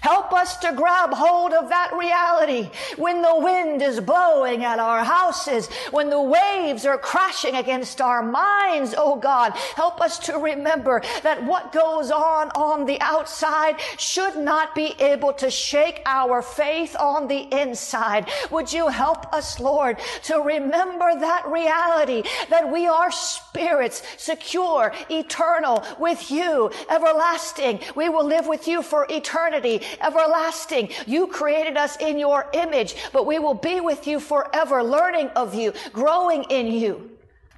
Help 0.02 0.34
us 0.34 0.58
to 0.58 0.74
grab 0.74 1.14
hold 1.14 1.54
of 1.54 1.70
that 1.70 1.94
reality 1.94 2.70
when 2.98 3.22
the 3.22 3.40
wind 3.40 3.82
is 3.82 4.00
blowing 4.00 4.64
at 4.64 4.80
our 4.80 5.04
houses, 5.04 5.68
when 5.92 6.10
the 6.10 6.22
waves 6.22 6.86
are 6.86 6.98
crashing 6.98 7.56
against 7.56 8.02
our 8.02 8.24
minds, 8.24 8.96
oh 8.98 9.16
God. 9.16 9.52
Help 9.76 10.02
us 10.02 10.20
to 10.20 10.38
remember 10.38 11.02
that 11.22 11.44
what 11.44 11.72
goes 11.72 12.12
on 12.12 12.50
on 12.52 12.86
the 12.86 13.00
outside 13.02 13.76
should 13.98 14.38
not 14.38 14.74
be 14.74 14.94
able 15.00 15.34
to 15.34 15.50
shake 15.50 16.02
our 16.06 16.42
faith 16.42 16.96
on 17.00 17.28
the 17.28 17.48
inside. 17.54 18.30
Would 18.52 18.72
you 18.72 18.88
help 18.88 19.32
us, 19.34 19.60
Lord, 19.60 20.00
to 20.24 20.40
remember 20.40 21.20
that 21.20 21.48
reality 21.48 22.24
that 22.50 22.72
we 22.72 22.88
are 22.88 23.12
spirits, 23.12 24.02
secure, 24.18 24.94
eternal 25.10 25.84
with 26.00 26.32
you, 26.32 26.72
everlasting. 26.90 27.80
We 27.96 28.10
will 28.10 28.26
live 28.26 28.48
with 28.48 28.68
you 28.68 28.82
for 28.82 29.06
eternity 29.10 29.73
everlasting. 30.02 30.90
You 31.06 31.28
created 31.28 31.78
us 31.78 31.96
in 31.98 32.20
your 32.20 32.50
image, 32.54 32.96
but 33.12 33.26
we 33.26 33.40
will 33.40 33.54
be 33.54 33.80
with 33.80 34.08
you 34.08 34.20
forever, 34.20 34.84
learning 34.84 35.30
of 35.30 35.56
you, 35.56 35.74
growing 35.92 36.44
in 36.50 36.68
you. 36.68 37.13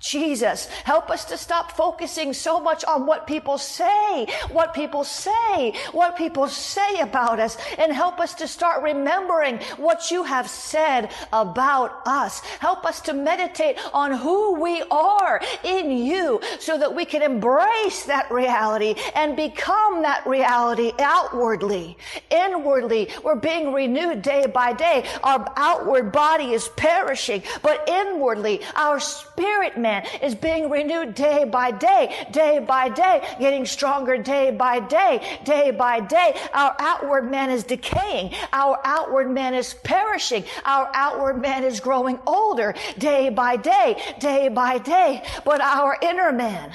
Jesus, 0.06 0.68
help 0.84 1.10
us 1.10 1.26
to 1.26 1.38
stop 1.38 1.72
focusing 1.72 2.32
so 2.32 2.60
much 2.60 2.86
on 2.86 3.08
what 3.08 3.26
people 3.26 3.58
say, 3.58 4.28
what 4.52 4.76
people 4.76 5.04
say, 5.04 5.74
what 5.94 6.16
people 6.16 6.48
say 6.48 7.00
about 7.00 7.40
us, 7.40 7.58
and 7.80 7.92
help 7.92 8.20
us 8.20 8.36
to 8.36 8.48
start 8.48 8.84
remembering 8.84 9.58
what 9.78 10.12
you 10.12 10.22
have 10.22 10.48
said 10.48 11.10
about 11.34 12.06
us. 12.06 12.42
Help 12.60 12.86
us 12.86 13.02
to 13.02 13.14
meditate 13.14 13.80
on 13.94 14.12
who 14.12 14.62
we 14.62 14.84
are 14.92 15.42
in 15.64 15.90
you 15.90 16.40
so 16.60 16.78
that 16.78 16.94
we 16.94 17.04
can 17.04 17.24
embrace 17.24 18.06
that 18.06 18.30
reality 18.30 18.94
and 19.16 19.36
become 19.36 20.04
that 20.04 20.26
reality 20.28 20.92
outwardly. 21.00 21.98
Inwardly, 22.30 23.10
we're 23.24 23.34
being 23.34 23.74
renewed 23.74 24.22
day 24.22 24.46
by 24.46 24.72
day. 24.74 25.04
Our 25.24 25.52
outward 25.58 26.12
body 26.12 26.54
is 26.54 26.68
perishing, 26.76 27.42
but 27.64 27.90
inwardly, 27.90 28.62
our 28.76 29.00
spirit 29.00 29.80
man 29.80 29.95
is 30.22 30.36
being 30.36 30.70
renewed 30.70 31.16
day 31.16 31.44
by 31.44 31.72
day, 31.72 32.28
day 32.32 32.60
by 32.60 32.90
day, 32.90 33.22
getting 33.40 33.66
stronger 33.66 34.18
day 34.18 34.52
by 34.52 34.80
day, 34.80 35.40
day 35.44 35.72
by 35.72 36.00
day. 36.00 36.36
Our 36.54 36.76
outward 36.80 37.30
man 37.30 37.50
is 37.50 37.64
decaying. 37.64 38.34
Our 38.54 38.80
outward 38.84 39.30
man 39.30 39.54
is 39.54 39.74
perishing. 39.84 40.44
Our 40.66 40.90
outward 40.94 41.42
man 41.42 41.64
is 41.64 41.80
growing 41.80 42.20
older 42.26 42.74
day 42.98 43.30
by 43.30 43.58
day, 43.58 44.02
day 44.20 44.50
by 44.50 44.78
day. 44.80 45.24
But 45.44 45.62
our 45.62 45.98
inner 46.02 46.32
man, 46.32 46.72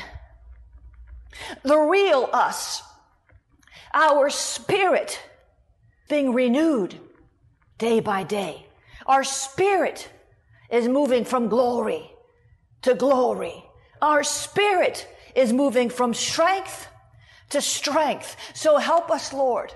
the 1.62 1.78
real 1.78 2.28
us, 2.32 2.82
our 3.94 4.30
spirit 4.30 5.20
being 6.08 6.32
renewed 6.34 6.98
day 7.78 8.00
by 8.00 8.22
day. 8.22 8.66
Our 9.06 9.24
spirit 9.24 10.08
is 10.70 10.86
moving 10.86 11.24
from 11.24 11.48
glory 11.48 12.10
to 12.82 12.94
glory. 12.94 13.64
Our 14.00 14.22
spirit 14.22 15.06
is 15.34 15.52
moving 15.52 15.90
from 15.90 16.14
strength 16.14 16.88
to 17.50 17.60
strength. 17.60 18.36
So 18.54 18.78
help 18.78 19.10
us, 19.10 19.32
Lord, 19.32 19.74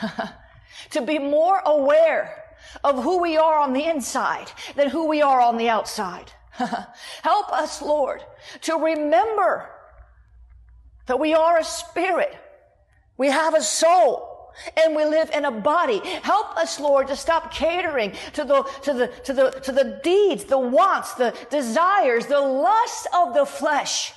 to 0.90 1.02
be 1.02 1.18
more 1.18 1.60
aware 1.64 2.38
of 2.84 3.02
who 3.02 3.20
we 3.20 3.36
are 3.36 3.58
on 3.58 3.72
the 3.72 3.84
inside 3.84 4.50
than 4.76 4.88
who 4.88 5.08
we 5.08 5.22
are 5.22 5.40
on 5.40 5.56
the 5.56 5.68
outside. 5.68 6.30
help 7.22 7.52
us, 7.52 7.82
Lord, 7.82 8.22
to 8.62 8.76
remember 8.76 9.68
that 11.06 11.18
we 11.18 11.34
are 11.34 11.58
a 11.58 11.64
spirit. 11.64 12.36
We 13.16 13.28
have 13.28 13.54
a 13.54 13.62
soul 13.62 14.31
and 14.76 14.94
we 14.94 15.04
live 15.04 15.30
in 15.30 15.44
a 15.44 15.50
body. 15.50 16.00
Help 16.22 16.56
us, 16.56 16.78
Lord, 16.80 17.08
to 17.08 17.16
stop 17.16 17.52
catering 17.52 18.12
to 18.34 18.44
the, 18.44 18.62
to 18.82 18.92
the, 18.92 19.06
to 19.24 19.32
the, 19.32 19.50
to 19.50 19.72
the 19.72 20.00
deeds, 20.02 20.44
the 20.44 20.58
wants, 20.58 21.14
the 21.14 21.34
desires, 21.50 22.26
the 22.26 22.40
lusts 22.40 23.06
of 23.14 23.34
the 23.34 23.46
flesh. 23.46 24.12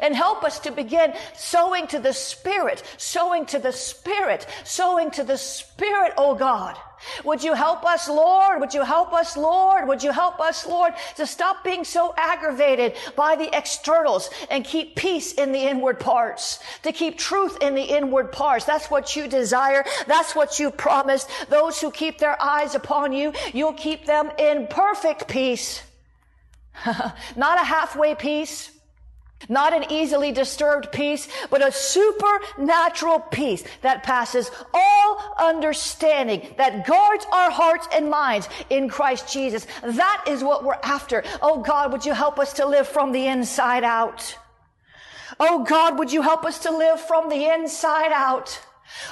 And 0.00 0.14
help 0.14 0.44
us 0.44 0.58
to 0.60 0.70
begin 0.70 1.14
sowing 1.34 1.86
to 1.88 1.98
the 1.98 2.12
Spirit, 2.12 2.82
sowing 2.96 3.46
to 3.46 3.58
the 3.58 3.72
Spirit, 3.72 4.46
sowing 4.64 5.10
to 5.12 5.24
the 5.24 5.38
Spirit, 5.38 6.12
oh 6.16 6.34
God. 6.34 6.76
Would 7.24 7.42
you 7.44 7.54
help 7.54 7.84
us, 7.84 8.08
Lord? 8.08 8.60
Would 8.60 8.74
you 8.74 8.82
help 8.82 9.12
us, 9.12 9.36
Lord? 9.36 9.86
Would 9.86 10.02
you 10.02 10.12
help 10.12 10.40
us, 10.40 10.66
Lord, 10.66 10.94
to 11.16 11.26
stop 11.26 11.62
being 11.62 11.84
so 11.84 12.14
aggravated 12.16 12.94
by 13.14 13.36
the 13.36 13.54
externals 13.56 14.30
and 14.50 14.64
keep 14.64 14.96
peace 14.96 15.32
in 15.32 15.52
the 15.52 15.60
inward 15.60 16.00
parts, 16.00 16.58
to 16.82 16.92
keep 16.92 17.18
truth 17.18 17.58
in 17.60 17.74
the 17.74 17.82
inward 17.82 18.32
parts. 18.32 18.64
That's 18.64 18.90
what 18.90 19.14
you 19.14 19.28
desire. 19.28 19.84
That's 20.06 20.34
what 20.34 20.58
you 20.58 20.70
promised. 20.70 21.28
Those 21.48 21.80
who 21.80 21.90
keep 21.90 22.18
their 22.18 22.40
eyes 22.42 22.74
upon 22.74 23.12
you, 23.12 23.32
you'll 23.52 23.74
keep 23.74 24.06
them 24.06 24.30
in 24.38 24.66
perfect 24.66 25.28
peace. 25.28 25.82
Not 27.36 27.60
a 27.60 27.64
halfway 27.64 28.14
peace 28.14 28.70
not 29.48 29.72
an 29.72 29.92
easily 29.92 30.32
disturbed 30.32 30.90
peace, 30.92 31.28
but 31.50 31.66
a 31.66 31.70
supernatural 31.70 33.20
peace 33.20 33.62
that 33.82 34.02
passes 34.02 34.50
all 34.72 35.34
understanding, 35.38 36.54
that 36.56 36.86
guards 36.86 37.26
our 37.32 37.50
hearts 37.50 37.86
and 37.92 38.10
minds 38.10 38.48
in 38.70 38.88
Christ 38.88 39.32
Jesus. 39.32 39.66
That 39.82 40.24
is 40.26 40.42
what 40.42 40.64
we're 40.64 40.78
after. 40.82 41.22
Oh 41.42 41.62
God, 41.62 41.92
would 41.92 42.04
you 42.04 42.12
help 42.12 42.38
us 42.38 42.54
to 42.54 42.66
live 42.66 42.88
from 42.88 43.12
the 43.12 43.26
inside 43.26 43.84
out? 43.84 44.36
Oh 45.38 45.64
God, 45.64 45.98
would 45.98 46.12
you 46.12 46.22
help 46.22 46.44
us 46.44 46.60
to 46.60 46.70
live 46.70 47.00
from 47.00 47.28
the 47.28 47.52
inside 47.52 48.12
out? 48.12 48.60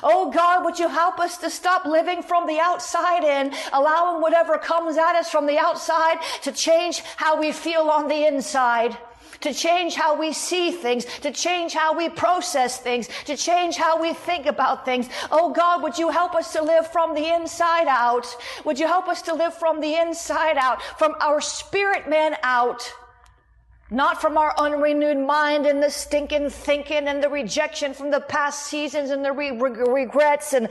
Oh 0.03 0.31
God, 0.31 0.65
would 0.65 0.79
you 0.79 0.89
help 0.89 1.19
us 1.19 1.37
to 1.39 1.51
stop 1.51 1.85
living 1.85 2.23
from 2.23 2.47
the 2.47 2.59
outside 2.59 3.25
in, 3.25 3.53
allowing 3.73 4.23
whatever 4.23 4.57
comes 4.57 4.97
at 4.97 5.17
us 5.17 5.31
from 5.31 5.47
the 5.47 5.59
outside 5.59 6.19
to 6.43 6.53
change 6.53 7.01
how 7.17 7.39
we 7.39 7.53
feel 7.53 7.91
on 7.91 8.09
the 8.09 8.27
inside? 8.27 8.97
To 9.41 9.53
change 9.53 9.95
how 9.95 10.19
we 10.19 10.33
see 10.33 10.71
things, 10.71 11.05
to 11.21 11.31
change 11.31 11.73
how 11.73 11.97
we 11.97 12.09
process 12.09 12.79
things, 12.79 13.09
to 13.27 13.37
change 13.37 13.77
how 13.77 14.01
we 14.01 14.13
think 14.13 14.47
about 14.47 14.85
things. 14.85 15.09
Oh 15.31 15.53
God, 15.53 15.83
would 15.83 15.99
you 15.99 16.11
help 16.11 16.35
us 16.35 16.53
to 16.53 16.63
live 16.63 16.87
from 16.91 17.15
the 17.15 17.35
inside 17.35 17.87
out? 17.89 18.27
Would 18.65 18.79
you 18.79 18.87
help 18.87 19.09
us 19.09 19.23
to 19.23 19.35
live 19.35 19.55
from 19.55 19.81
the 19.81 19.95
inside 19.95 20.57
out, 20.57 20.83
from 20.99 21.15
our 21.21 21.41
spirit 21.41 22.09
man 22.09 22.37
out? 22.43 22.93
Not 23.91 24.21
from 24.21 24.39
our 24.39 24.55
unrenewed 24.59 25.19
mind 25.19 25.67
and 25.67 25.83
the 25.83 25.91
stinking 25.91 26.51
thinking 26.51 27.07
and 27.07 27.23
the 27.23 27.29
rejection 27.29 27.93
from 27.95 28.11
the 28.11 28.21
past 28.21 28.67
seasons 28.67 29.11
and 29.11 29.25
the 29.25 29.33
re- 29.33 29.51
regrets 29.51 30.53
and, 30.55 30.69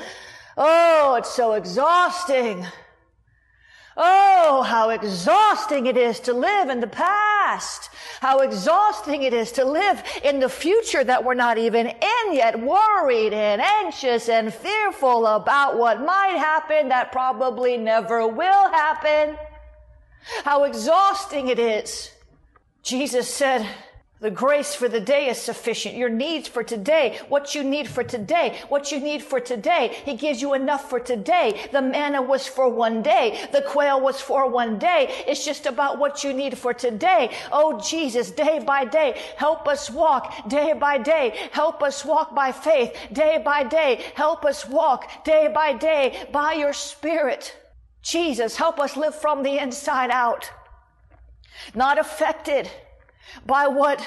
oh, 0.57 1.15
it's 1.15 1.33
so 1.33 1.53
exhausting. 1.53 2.65
Oh, 3.95 4.63
how 4.63 4.89
exhausting 4.89 5.85
it 5.85 5.97
is 5.97 6.19
to 6.21 6.33
live 6.33 6.69
in 6.69 6.79
the 6.79 6.87
past. 6.87 7.89
How 8.21 8.39
exhausting 8.39 9.23
it 9.23 9.33
is 9.33 9.51
to 9.53 9.65
live 9.65 10.03
in 10.23 10.39
the 10.39 10.49
future 10.49 11.03
that 11.03 11.23
we're 11.23 11.35
not 11.35 11.57
even 11.57 11.87
in 11.87 12.33
yet, 12.33 12.59
worried 12.59 13.33
and 13.33 13.61
anxious 13.61 14.29
and 14.29 14.53
fearful 14.53 15.27
about 15.27 15.77
what 15.77 16.01
might 16.01 16.37
happen 16.37 16.89
that 16.89 17.11
probably 17.11 17.77
never 17.77 18.27
will 18.27 18.69
happen. 18.69 19.37
How 20.43 20.63
exhausting 20.63 21.49
it 21.49 21.59
is. 21.59 22.11
Jesus 22.81 23.27
said, 23.31 23.67
the 24.23 24.31
grace 24.31 24.73
for 24.73 24.87
the 24.87 25.01
day 25.01 25.27
is 25.27 25.37
sufficient. 25.37 25.95
Your 25.95 26.07
needs 26.07 26.47
for 26.47 26.63
today, 26.63 27.19
what 27.27 27.53
you 27.53 27.61
need 27.61 27.89
for 27.89 28.05
today, 28.05 28.57
what 28.69 28.89
you 28.89 29.01
need 29.01 29.21
for 29.21 29.41
today. 29.41 29.99
He 30.05 30.15
gives 30.15 30.41
you 30.41 30.53
enough 30.53 30.89
for 30.89 30.97
today. 30.97 31.67
The 31.73 31.81
manna 31.81 32.21
was 32.21 32.47
for 32.47 32.69
one 32.69 33.01
day. 33.01 33.49
The 33.51 33.63
quail 33.63 33.99
was 33.99 34.21
for 34.21 34.49
one 34.49 34.79
day. 34.79 35.13
It's 35.27 35.43
just 35.43 35.65
about 35.65 35.99
what 35.99 36.23
you 36.23 36.31
need 36.31 36.57
for 36.57 36.73
today. 36.73 37.35
Oh, 37.51 37.81
Jesus, 37.81 38.31
day 38.31 38.59
by 38.59 38.85
day, 38.85 39.19
help 39.35 39.67
us 39.67 39.89
walk 39.89 40.47
day 40.47 40.71
by 40.71 40.99
day. 40.99 41.49
Help 41.51 41.83
us 41.83 42.05
walk 42.05 42.33
by 42.33 42.53
faith 42.53 42.95
day 43.11 43.41
by 43.43 43.63
day. 43.63 44.05
Help 44.15 44.45
us 44.45 44.65
walk 44.65 45.25
day 45.25 45.51
by 45.53 45.73
day 45.73 46.25
by 46.31 46.53
your 46.53 46.71
spirit. 46.71 47.57
Jesus, 48.01 48.55
help 48.55 48.79
us 48.79 48.95
live 48.95 49.15
from 49.15 49.43
the 49.43 49.61
inside 49.61 50.11
out. 50.11 50.49
Not 51.75 51.99
affected 51.99 52.71
by 53.45 53.67
what 53.67 54.05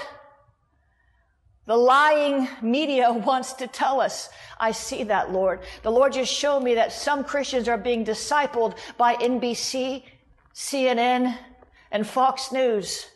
the 1.67 1.77
lying 1.77 2.49
media 2.63 3.13
wants 3.27 3.55
to 3.55 3.67
tell 3.67 4.01
us. 4.01 4.29
I 4.59 4.73
see 4.73 5.05
that, 5.05 5.33
Lord. 5.33 5.61
The 5.83 5.91
Lord 5.91 6.13
just 6.13 6.33
showed 6.33 6.61
me 6.63 6.75
that 6.75 6.93
some 6.93 7.25
Christians 7.25 7.69
are 7.69 7.79
being 7.79 8.05
discipled 8.05 8.77
by 8.97 9.17
NBC, 9.17 10.05
CNN, 10.55 11.37
and 11.91 12.07
Fox 12.07 12.53
News. 12.53 13.07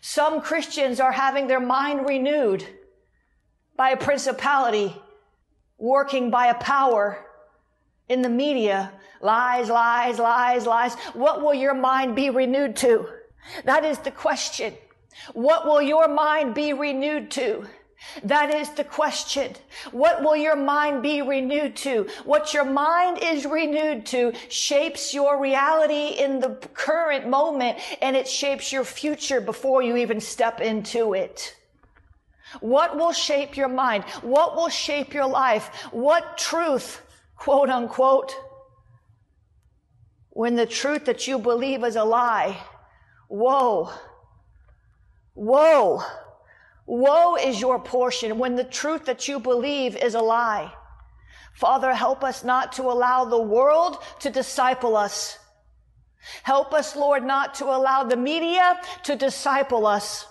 Some 0.00 0.40
Christians 0.40 1.00
are 1.00 1.12
having 1.12 1.46
their 1.46 1.60
mind 1.60 2.06
renewed 2.06 2.66
by 3.76 3.90
a 3.90 3.96
principality 3.96 4.94
working 5.78 6.30
by 6.30 6.46
a 6.46 6.54
power 6.54 7.24
in 8.08 8.22
the 8.22 8.28
media. 8.28 8.92
Lies, 9.20 9.68
lies, 9.68 10.18
lies, 10.18 10.66
lies. 10.66 10.94
What 11.14 11.42
will 11.42 11.54
your 11.54 11.74
mind 11.74 12.14
be 12.14 12.30
renewed 12.30 12.76
to? 12.76 13.08
That 13.64 13.84
is 13.84 13.98
the 13.98 14.10
question. 14.10 14.74
What 15.32 15.66
will 15.66 15.82
your 15.82 16.08
mind 16.08 16.54
be 16.54 16.72
renewed 16.72 17.30
to? 17.32 17.66
That 18.22 18.54
is 18.54 18.70
the 18.70 18.84
question. 18.84 19.54
What 19.90 20.22
will 20.22 20.36
your 20.36 20.56
mind 20.56 21.02
be 21.02 21.20
renewed 21.20 21.74
to? 21.76 22.08
What 22.24 22.54
your 22.54 22.64
mind 22.64 23.18
is 23.22 23.44
renewed 23.44 24.06
to 24.06 24.32
shapes 24.48 25.12
your 25.12 25.40
reality 25.40 26.20
in 26.22 26.38
the 26.38 26.50
current 26.74 27.28
moment 27.28 27.78
and 28.00 28.16
it 28.16 28.28
shapes 28.28 28.72
your 28.72 28.84
future 28.84 29.40
before 29.40 29.82
you 29.82 29.96
even 29.96 30.20
step 30.20 30.60
into 30.60 31.14
it. 31.14 31.56
What 32.60 32.96
will 32.96 33.12
shape 33.12 33.56
your 33.56 33.68
mind? 33.68 34.04
What 34.22 34.56
will 34.56 34.68
shape 34.68 35.12
your 35.12 35.26
life? 35.26 35.68
What 35.90 36.38
truth, 36.38 37.02
quote 37.36 37.68
unquote, 37.68 38.34
when 40.30 40.54
the 40.54 40.66
truth 40.66 41.04
that 41.06 41.26
you 41.26 41.38
believe 41.38 41.82
is 41.84 41.96
a 41.96 42.04
lie? 42.04 42.56
Woe. 43.28 43.92
Woe. 45.38 46.02
Woe 46.84 47.36
is 47.36 47.60
your 47.60 47.78
portion 47.78 48.38
when 48.38 48.56
the 48.56 48.64
truth 48.64 49.04
that 49.04 49.28
you 49.28 49.38
believe 49.38 49.96
is 49.96 50.14
a 50.14 50.20
lie. 50.20 50.72
Father, 51.54 51.94
help 51.94 52.24
us 52.24 52.42
not 52.42 52.72
to 52.72 52.82
allow 52.82 53.24
the 53.24 53.40
world 53.40 53.98
to 54.20 54.30
disciple 54.30 54.96
us. 54.96 55.38
Help 56.42 56.74
us, 56.74 56.96
Lord, 56.96 57.22
not 57.22 57.54
to 57.54 57.66
allow 57.66 58.02
the 58.02 58.16
media 58.16 58.80
to 59.04 59.14
disciple 59.14 59.86
us. 59.86 60.26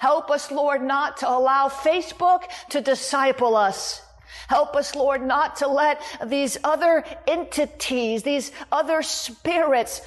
Help 0.00 0.30
us, 0.30 0.50
Lord, 0.50 0.82
not 0.82 1.18
to 1.18 1.30
allow 1.30 1.68
Facebook 1.68 2.42
to 2.70 2.80
disciple 2.80 3.54
us. 3.54 4.02
Help 4.48 4.74
us, 4.74 4.96
Lord, 4.96 5.22
not 5.22 5.56
to 5.56 5.68
let 5.68 6.02
these 6.26 6.58
other 6.64 7.04
entities, 7.28 8.24
these 8.24 8.50
other 8.72 9.02
spirits 9.02 10.02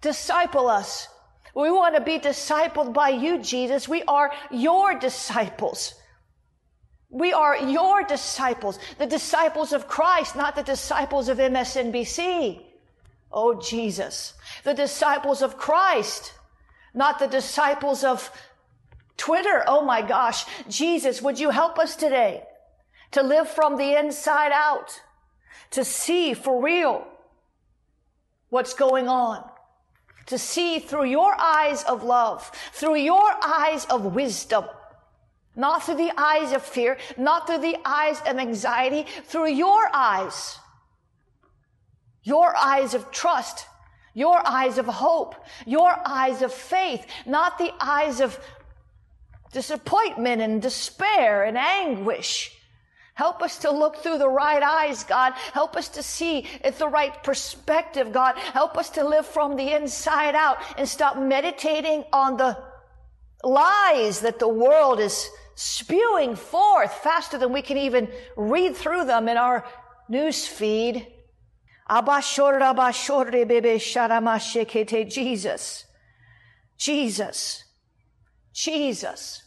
disciple 0.00 0.66
us. 0.66 1.08
We 1.54 1.70
want 1.70 1.94
to 1.94 2.00
be 2.00 2.18
discipled 2.18 2.92
by 2.94 3.10
you, 3.10 3.38
Jesus. 3.38 3.88
We 3.88 4.02
are 4.04 4.32
your 4.50 4.98
disciples. 4.98 5.94
We 7.10 7.34
are 7.34 7.58
your 7.58 8.04
disciples, 8.04 8.78
the 8.96 9.06
disciples 9.06 9.74
of 9.74 9.86
Christ, 9.86 10.34
not 10.34 10.56
the 10.56 10.62
disciples 10.62 11.28
of 11.28 11.36
MSNBC. 11.36 12.62
Oh, 13.30 13.60
Jesus. 13.60 14.32
The 14.64 14.72
disciples 14.72 15.42
of 15.42 15.58
Christ, 15.58 16.32
not 16.94 17.18
the 17.18 17.26
disciples 17.26 18.02
of 18.02 18.30
Twitter. 19.18 19.62
Oh 19.66 19.84
my 19.84 20.00
gosh. 20.00 20.46
Jesus, 20.68 21.20
would 21.20 21.38
you 21.38 21.50
help 21.50 21.78
us 21.78 21.96
today 21.96 22.44
to 23.10 23.22
live 23.22 23.48
from 23.48 23.76
the 23.76 23.94
inside 23.98 24.52
out, 24.52 25.02
to 25.70 25.84
see 25.84 26.32
for 26.32 26.62
real 26.62 27.06
what's 28.48 28.72
going 28.72 29.06
on? 29.06 29.51
To 30.26 30.38
see 30.38 30.78
through 30.78 31.04
your 31.04 31.34
eyes 31.38 31.82
of 31.84 32.02
love, 32.02 32.50
through 32.72 32.96
your 32.96 33.30
eyes 33.44 33.84
of 33.86 34.14
wisdom, 34.14 34.64
not 35.56 35.82
through 35.82 35.96
the 35.96 36.12
eyes 36.16 36.52
of 36.52 36.62
fear, 36.62 36.98
not 37.16 37.46
through 37.46 37.58
the 37.58 37.76
eyes 37.84 38.20
of 38.26 38.38
anxiety, 38.38 39.06
through 39.24 39.50
your 39.50 39.88
eyes, 39.92 40.58
your 42.22 42.56
eyes 42.56 42.94
of 42.94 43.10
trust, 43.10 43.66
your 44.14 44.46
eyes 44.46 44.78
of 44.78 44.86
hope, 44.86 45.34
your 45.66 45.94
eyes 46.06 46.42
of 46.42 46.52
faith, 46.52 47.06
not 47.26 47.58
the 47.58 47.72
eyes 47.80 48.20
of 48.20 48.38
disappointment 49.52 50.40
and 50.40 50.62
despair 50.62 51.44
and 51.44 51.58
anguish. 51.58 52.56
Help 53.14 53.42
us 53.42 53.58
to 53.58 53.70
look 53.70 53.96
through 53.96 54.18
the 54.18 54.28
right 54.28 54.62
eyes, 54.62 55.04
God. 55.04 55.34
Help 55.52 55.76
us 55.76 55.88
to 55.90 56.02
see 56.02 56.46
it 56.64 56.78
the 56.78 56.88
right 56.88 57.22
perspective, 57.22 58.12
God. 58.12 58.38
Help 58.38 58.78
us 58.78 58.90
to 58.90 59.06
live 59.06 59.26
from 59.26 59.56
the 59.56 59.74
inside 59.74 60.34
out 60.34 60.58
and 60.78 60.88
stop 60.88 61.18
meditating 61.18 62.04
on 62.12 62.38
the 62.38 62.56
lies 63.44 64.20
that 64.20 64.38
the 64.38 64.48
world 64.48 64.98
is 64.98 65.28
spewing 65.54 66.36
forth 66.36 66.92
faster 66.92 67.36
than 67.36 67.52
we 67.52 67.60
can 67.60 67.76
even 67.76 68.08
read 68.36 68.74
through 68.76 69.04
them 69.04 69.28
in 69.28 69.36
our 69.36 69.66
news 70.08 70.46
feed. 70.46 71.06
Jesus. 75.10 75.84
Jesus. 76.78 77.64
Jesus. 78.54 79.42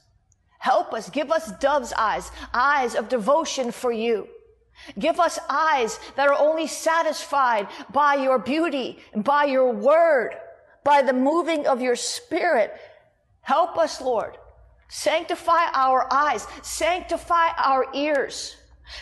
Help 0.59 0.93
us. 0.93 1.09
Give 1.09 1.31
us 1.31 1.51
dove's 1.59 1.93
eyes, 1.93 2.31
eyes 2.53 2.95
of 2.95 3.09
devotion 3.09 3.71
for 3.71 3.91
you. 3.91 4.27
Give 4.99 5.19
us 5.19 5.39
eyes 5.49 5.99
that 6.15 6.27
are 6.27 6.39
only 6.39 6.67
satisfied 6.67 7.67
by 7.91 8.15
your 8.15 8.39
beauty, 8.39 8.99
by 9.15 9.45
your 9.45 9.71
word, 9.71 10.35
by 10.83 11.01
the 11.01 11.13
moving 11.13 11.65
of 11.67 11.81
your 11.81 11.95
spirit. 11.95 12.73
Help 13.41 13.77
us, 13.77 14.01
Lord. 14.01 14.37
Sanctify 14.87 15.71
our 15.73 16.11
eyes. 16.11 16.45
Sanctify 16.61 17.49
our 17.57 17.87
ears. 17.93 18.55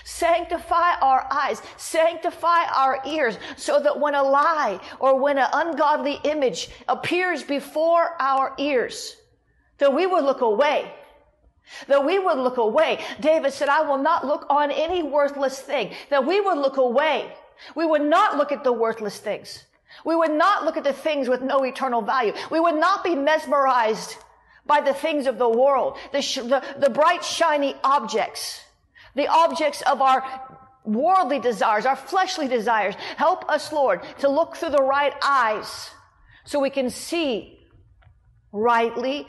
Sanctify 0.05 0.95
our 1.01 1.27
eyes, 1.29 1.61
sanctify 1.75 2.65
our 2.73 3.01
ears, 3.05 3.37
so 3.57 3.81
that 3.81 3.99
when 3.99 4.15
a 4.15 4.23
lie 4.23 4.79
or 4.99 5.19
when 5.19 5.37
an 5.37 5.49
ungodly 5.51 6.19
image 6.23 6.69
appears 6.87 7.43
before 7.43 8.15
our 8.21 8.53
ears, 8.57 9.17
that 9.79 9.93
we 9.93 10.07
would 10.07 10.23
look 10.23 10.39
away 10.39 10.93
that 11.87 12.05
we 12.05 12.19
would 12.19 12.37
look 12.37 12.57
away. 12.57 13.03
David 13.19 13.53
said, 13.53 13.69
I 13.69 13.81
will 13.81 13.97
not 13.97 14.25
look 14.25 14.45
on 14.49 14.71
any 14.71 15.03
worthless 15.03 15.59
thing. 15.59 15.93
That 16.09 16.25
we 16.25 16.39
would 16.39 16.57
look 16.57 16.77
away. 16.77 17.31
We 17.75 17.85
would 17.85 18.01
not 18.01 18.37
look 18.37 18.51
at 18.51 18.63
the 18.63 18.73
worthless 18.73 19.17
things. 19.17 19.63
We 20.05 20.15
would 20.15 20.31
not 20.31 20.65
look 20.65 20.77
at 20.77 20.83
the 20.83 20.93
things 20.93 21.29
with 21.29 21.41
no 21.41 21.63
eternal 21.63 22.01
value. 22.01 22.33
We 22.51 22.59
would 22.59 22.75
not 22.75 23.03
be 23.03 23.15
mesmerized 23.15 24.17
by 24.65 24.81
the 24.81 24.93
things 24.93 25.27
of 25.27 25.37
the 25.37 25.49
world, 25.49 25.97
the, 26.11 26.21
sh- 26.21 26.35
the, 26.35 26.63
the 26.77 26.89
bright, 26.89 27.23
shiny 27.23 27.75
objects, 27.83 28.61
the 29.15 29.27
objects 29.27 29.81
of 29.83 30.01
our 30.01 30.23
worldly 30.85 31.39
desires, 31.39 31.85
our 31.85 31.95
fleshly 31.95 32.47
desires. 32.47 32.95
Help 33.17 33.49
us, 33.49 33.71
Lord, 33.71 34.01
to 34.19 34.29
look 34.29 34.55
through 34.55 34.71
the 34.71 34.83
right 34.83 35.13
eyes 35.23 35.89
so 36.45 36.59
we 36.59 36.69
can 36.69 36.89
see 36.89 37.59
rightly, 38.51 39.27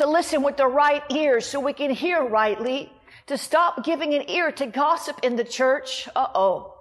to 0.00 0.08
listen 0.08 0.42
with 0.42 0.56
the 0.56 0.66
right 0.66 1.02
ears 1.10 1.44
so 1.44 1.60
we 1.60 1.74
can 1.74 1.90
hear 1.90 2.24
rightly, 2.24 2.90
to 3.26 3.36
stop 3.36 3.84
giving 3.84 4.14
an 4.14 4.30
ear 4.30 4.50
to 4.50 4.66
gossip 4.66 5.20
in 5.22 5.36
the 5.36 5.44
church. 5.44 6.08
Uh-oh. 6.16 6.74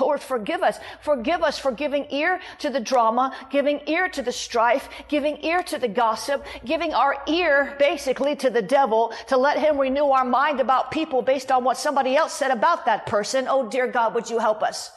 Lord, 0.00 0.20
forgive 0.20 0.62
us. 0.62 0.78
Forgive 1.00 1.42
us 1.42 1.58
for 1.58 1.72
giving 1.72 2.06
ear 2.10 2.38
to 2.58 2.68
the 2.68 2.78
drama, 2.78 3.34
giving 3.50 3.80
ear 3.86 4.10
to 4.10 4.20
the 4.20 4.32
strife, 4.32 4.90
giving 5.08 5.42
ear 5.46 5.62
to 5.62 5.78
the 5.78 5.88
gossip, 5.88 6.44
giving 6.62 6.92
our 6.92 7.16
ear 7.26 7.74
basically 7.78 8.36
to 8.36 8.50
the 8.50 8.60
devil 8.60 9.14
to 9.28 9.38
let 9.38 9.58
him 9.58 9.78
renew 9.78 10.08
our 10.08 10.26
mind 10.26 10.60
about 10.60 10.90
people 10.90 11.22
based 11.22 11.50
on 11.50 11.64
what 11.64 11.78
somebody 11.78 12.16
else 12.16 12.34
said 12.34 12.50
about 12.50 12.84
that 12.84 13.06
person. 13.06 13.46
Oh, 13.48 13.66
dear 13.66 13.86
God, 13.86 14.14
would 14.14 14.28
you 14.28 14.38
help 14.38 14.62
us? 14.62 14.90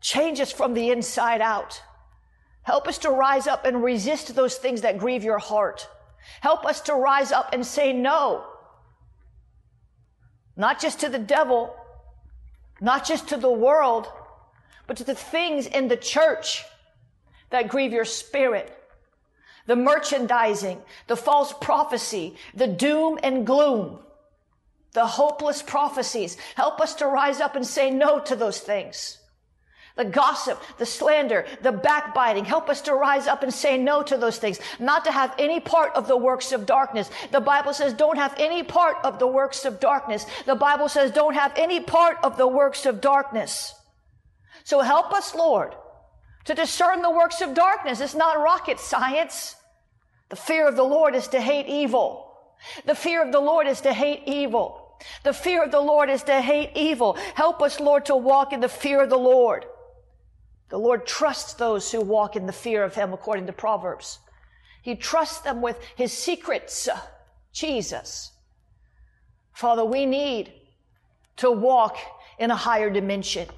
Change 0.00 0.38
us 0.38 0.52
from 0.52 0.74
the 0.74 0.90
inside 0.90 1.40
out. 1.40 1.82
Help 2.68 2.86
us 2.86 2.98
to 2.98 3.10
rise 3.10 3.46
up 3.46 3.64
and 3.64 3.82
resist 3.82 4.34
those 4.34 4.56
things 4.56 4.82
that 4.82 4.98
grieve 4.98 5.24
your 5.24 5.38
heart. 5.38 5.88
Help 6.42 6.66
us 6.66 6.82
to 6.82 6.92
rise 6.92 7.32
up 7.32 7.54
and 7.54 7.64
say 7.64 7.94
no. 7.94 8.44
Not 10.54 10.78
just 10.78 11.00
to 11.00 11.08
the 11.08 11.18
devil, 11.18 11.74
not 12.78 13.06
just 13.06 13.28
to 13.28 13.38
the 13.38 13.50
world, 13.50 14.06
but 14.86 14.98
to 14.98 15.04
the 15.04 15.14
things 15.14 15.66
in 15.66 15.88
the 15.88 15.96
church 15.96 16.62
that 17.48 17.68
grieve 17.68 17.94
your 17.94 18.04
spirit. 18.04 18.70
The 19.64 19.74
merchandising, 19.74 20.78
the 21.06 21.16
false 21.16 21.54
prophecy, 21.54 22.36
the 22.52 22.66
doom 22.66 23.18
and 23.22 23.46
gloom, 23.46 24.00
the 24.92 25.06
hopeless 25.06 25.62
prophecies. 25.62 26.36
Help 26.54 26.82
us 26.82 26.96
to 26.96 27.06
rise 27.06 27.40
up 27.40 27.56
and 27.56 27.66
say 27.66 27.90
no 27.90 28.20
to 28.20 28.36
those 28.36 28.60
things 28.60 29.17
the 29.98 30.04
gossip, 30.04 30.62
the 30.78 30.86
slander, 30.86 31.44
the 31.60 31.72
backbiting. 31.72 32.44
Help 32.44 32.70
us 32.70 32.80
to 32.82 32.94
rise 32.94 33.26
up 33.26 33.42
and 33.42 33.52
say 33.52 33.76
no 33.76 34.02
to 34.04 34.16
those 34.16 34.38
things, 34.38 34.60
not 34.78 35.04
to 35.04 35.12
have 35.12 35.34
any 35.38 35.58
part 35.58 35.92
of 35.94 36.06
the 36.06 36.16
works 36.16 36.52
of 36.52 36.64
darkness. 36.64 37.10
The 37.32 37.40
Bible 37.40 37.74
says 37.74 37.92
don't 37.92 38.16
have 38.16 38.34
any 38.38 38.62
part 38.62 38.96
of 39.02 39.18
the 39.18 39.26
works 39.26 39.64
of 39.64 39.80
darkness. 39.80 40.24
The 40.46 40.54
Bible 40.54 40.88
says 40.88 41.10
don't 41.10 41.34
have 41.34 41.52
any 41.56 41.80
part 41.80 42.16
of 42.22 42.38
the 42.38 42.46
works 42.46 42.86
of 42.86 43.00
darkness. 43.00 43.74
So 44.62 44.80
help 44.80 45.12
us, 45.12 45.34
Lord, 45.34 45.74
to 46.44 46.54
discern 46.54 47.02
the 47.02 47.10
works 47.10 47.40
of 47.40 47.54
darkness. 47.54 48.00
It's 48.00 48.14
not 48.14 48.38
rocket 48.38 48.78
science. 48.78 49.56
The 50.28 50.36
fear 50.36 50.68
of 50.68 50.76
the 50.76 50.84
Lord 50.84 51.16
is 51.16 51.26
to 51.28 51.40
hate 51.40 51.66
evil. 51.66 52.32
The 52.84 52.94
fear 52.94 53.24
of 53.24 53.32
the 53.32 53.40
Lord 53.40 53.66
is 53.66 53.80
to 53.80 53.92
hate 53.92 54.22
evil. 54.26 54.96
The 55.24 55.32
fear 55.32 55.64
of 55.64 55.72
the 55.72 55.80
Lord 55.80 56.08
is 56.08 56.22
to 56.24 56.40
hate 56.40 56.70
evil. 56.76 57.14
Help 57.34 57.62
us, 57.62 57.80
Lord, 57.80 58.06
to 58.06 58.16
walk 58.16 58.52
in 58.52 58.60
the 58.60 58.68
fear 58.68 59.02
of 59.02 59.10
the 59.10 59.18
Lord. 59.18 59.64
The 60.68 60.78
Lord 60.78 61.06
trusts 61.06 61.54
those 61.54 61.90
who 61.90 62.00
walk 62.00 62.36
in 62.36 62.46
the 62.46 62.52
fear 62.52 62.84
of 62.84 62.94
Him, 62.94 63.12
according 63.12 63.46
to 63.46 63.52
Proverbs. 63.52 64.18
He 64.82 64.94
trusts 64.94 65.40
them 65.40 65.62
with 65.62 65.78
His 65.96 66.12
secrets, 66.12 66.88
uh, 66.88 67.00
Jesus. 67.52 68.32
Father, 69.52 69.84
we 69.84 70.06
need 70.06 70.52
to 71.36 71.50
walk 71.50 71.96
in 72.38 72.50
a 72.50 72.56
higher 72.56 72.90
dimension. 72.90 73.48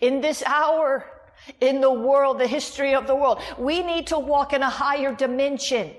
In 0.00 0.20
this 0.20 0.42
hour, 0.44 1.04
in 1.60 1.80
the 1.80 1.92
world, 1.92 2.38
the 2.38 2.46
history 2.46 2.94
of 2.94 3.06
the 3.06 3.14
world, 3.14 3.40
we 3.58 3.82
need 3.82 4.06
to 4.08 4.18
walk 4.18 4.52
in 4.52 4.62
a 4.62 4.70
higher 4.70 5.14
dimension. 5.14 5.92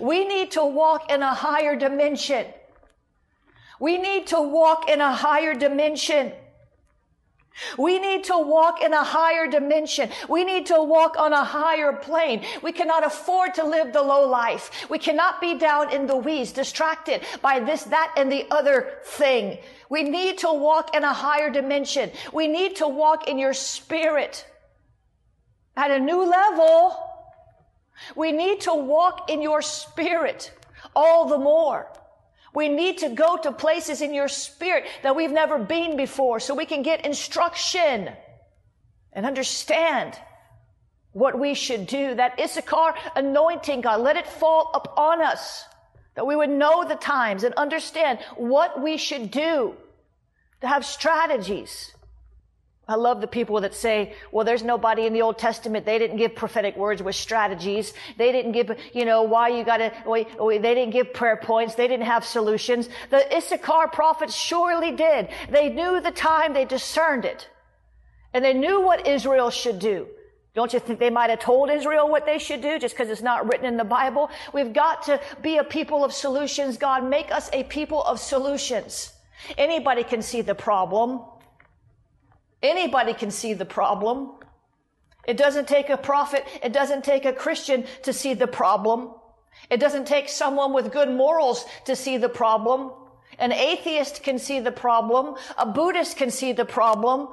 We 0.00 0.26
need 0.26 0.50
to 0.52 0.64
walk 0.64 1.10
in 1.10 1.22
a 1.22 1.34
higher 1.34 1.76
dimension. 1.76 2.46
We 3.80 3.98
need 3.98 4.28
to 4.28 4.40
walk 4.40 4.88
in 4.88 5.00
a 5.00 5.12
higher 5.12 5.54
dimension. 5.54 6.32
We 7.78 7.98
need 7.98 8.24
to 8.24 8.38
walk 8.38 8.82
in 8.82 8.92
a 8.92 9.04
higher 9.04 9.46
dimension. 9.46 10.10
We 10.28 10.44
need 10.44 10.66
to 10.66 10.82
walk 10.82 11.16
on 11.18 11.32
a 11.32 11.44
higher 11.44 11.92
plane. 11.92 12.44
We 12.62 12.72
cannot 12.72 13.06
afford 13.06 13.54
to 13.54 13.64
live 13.64 13.92
the 13.92 14.02
low 14.02 14.28
life. 14.28 14.88
We 14.90 14.98
cannot 14.98 15.40
be 15.40 15.58
down 15.58 15.92
in 15.92 16.06
the 16.06 16.16
weeds, 16.16 16.52
distracted 16.52 17.22
by 17.40 17.60
this, 17.60 17.84
that, 17.84 18.14
and 18.16 18.30
the 18.30 18.46
other 18.50 18.98
thing. 19.04 19.58
We 19.88 20.02
need 20.02 20.38
to 20.38 20.52
walk 20.52 20.96
in 20.96 21.04
a 21.04 21.12
higher 21.12 21.50
dimension. 21.50 22.10
We 22.32 22.48
need 22.48 22.76
to 22.76 22.88
walk 22.88 23.28
in 23.28 23.38
your 23.38 23.54
spirit 23.54 24.46
at 25.76 25.90
a 25.90 25.98
new 25.98 26.24
level. 26.24 26.96
We 28.16 28.32
need 28.32 28.62
to 28.62 28.74
walk 28.74 29.30
in 29.30 29.42
your 29.42 29.62
spirit 29.62 30.52
all 30.96 31.28
the 31.28 31.38
more. 31.38 31.90
We 32.54 32.68
need 32.68 32.98
to 32.98 33.08
go 33.08 33.36
to 33.38 33.52
places 33.52 34.02
in 34.02 34.12
your 34.12 34.28
spirit 34.28 34.84
that 35.02 35.16
we've 35.16 35.32
never 35.32 35.58
been 35.58 35.96
before 35.96 36.38
so 36.38 36.54
we 36.54 36.66
can 36.66 36.82
get 36.82 37.06
instruction 37.06 38.10
and 39.12 39.26
understand 39.26 40.18
what 41.12 41.38
we 41.38 41.54
should 41.54 41.86
do. 41.86 42.14
That 42.14 42.38
Issachar 42.38 42.94
anointing, 43.16 43.80
God, 43.80 44.00
let 44.00 44.16
it 44.16 44.26
fall 44.26 44.70
upon 44.74 45.22
us 45.22 45.64
that 46.14 46.26
we 46.26 46.36
would 46.36 46.50
know 46.50 46.84
the 46.86 46.94
times 46.94 47.42
and 47.42 47.54
understand 47.54 48.18
what 48.36 48.82
we 48.82 48.98
should 48.98 49.30
do 49.30 49.74
to 50.60 50.68
have 50.68 50.84
strategies 50.84 51.92
I 52.88 52.96
love 52.96 53.20
the 53.20 53.28
people 53.28 53.60
that 53.60 53.74
say, 53.74 54.14
well, 54.32 54.44
there's 54.44 54.64
nobody 54.64 55.06
in 55.06 55.12
the 55.12 55.22
Old 55.22 55.38
Testament. 55.38 55.86
They 55.86 55.98
didn't 55.98 56.16
give 56.16 56.34
prophetic 56.34 56.76
words 56.76 57.00
with 57.00 57.14
strategies. 57.14 57.94
They 58.18 58.32
didn't 58.32 58.52
give, 58.52 58.76
you 58.92 59.04
know, 59.04 59.22
why 59.22 59.48
you 59.48 59.64
gotta, 59.64 59.92
they 60.04 60.74
didn't 60.74 60.90
give 60.90 61.14
prayer 61.14 61.36
points. 61.36 61.76
They 61.76 61.86
didn't 61.86 62.06
have 62.06 62.24
solutions. 62.24 62.88
The 63.10 63.34
Issachar 63.34 63.88
prophets 63.88 64.34
surely 64.34 64.90
did. 64.90 65.28
They 65.48 65.68
knew 65.68 66.00
the 66.00 66.10
time. 66.10 66.54
They 66.54 66.64
discerned 66.64 67.24
it. 67.24 67.48
And 68.34 68.44
they 68.44 68.52
knew 68.52 68.80
what 68.80 69.06
Israel 69.06 69.50
should 69.50 69.78
do. 69.78 70.08
Don't 70.54 70.72
you 70.72 70.80
think 70.80 70.98
they 70.98 71.08
might 71.08 71.30
have 71.30 71.38
told 71.38 71.70
Israel 71.70 72.10
what 72.10 72.26
they 72.26 72.38
should 72.38 72.60
do 72.60 72.78
just 72.78 72.94
because 72.94 73.10
it's 73.10 73.22
not 73.22 73.46
written 73.46 73.64
in 73.64 73.76
the 73.76 73.84
Bible? 73.84 74.28
We've 74.52 74.72
got 74.72 75.04
to 75.04 75.20
be 75.40 75.56
a 75.58 75.64
people 75.64 76.04
of 76.04 76.12
solutions. 76.12 76.76
God, 76.76 77.08
make 77.08 77.30
us 77.30 77.48
a 77.52 77.62
people 77.64 78.02
of 78.02 78.18
solutions. 78.18 79.12
Anybody 79.56 80.02
can 80.02 80.20
see 80.20 80.42
the 80.42 80.54
problem. 80.54 81.20
Anybody 82.62 83.14
can 83.14 83.30
see 83.30 83.54
the 83.54 83.64
problem. 83.64 84.32
It 85.26 85.36
doesn't 85.36 85.68
take 85.68 85.90
a 85.90 85.96
prophet. 85.96 86.44
It 86.62 86.72
doesn't 86.72 87.04
take 87.04 87.24
a 87.24 87.32
Christian 87.32 87.84
to 88.02 88.12
see 88.12 88.34
the 88.34 88.46
problem. 88.46 89.10
It 89.70 89.78
doesn't 89.78 90.06
take 90.06 90.28
someone 90.28 90.72
with 90.72 90.92
good 90.92 91.10
morals 91.10 91.64
to 91.86 91.96
see 91.96 92.16
the 92.16 92.28
problem. 92.28 92.92
An 93.38 93.52
atheist 93.52 94.22
can 94.22 94.38
see 94.38 94.60
the 94.60 94.72
problem. 94.72 95.36
A 95.56 95.66
Buddhist 95.66 96.16
can 96.16 96.30
see 96.30 96.52
the 96.52 96.64
problem. 96.64 97.28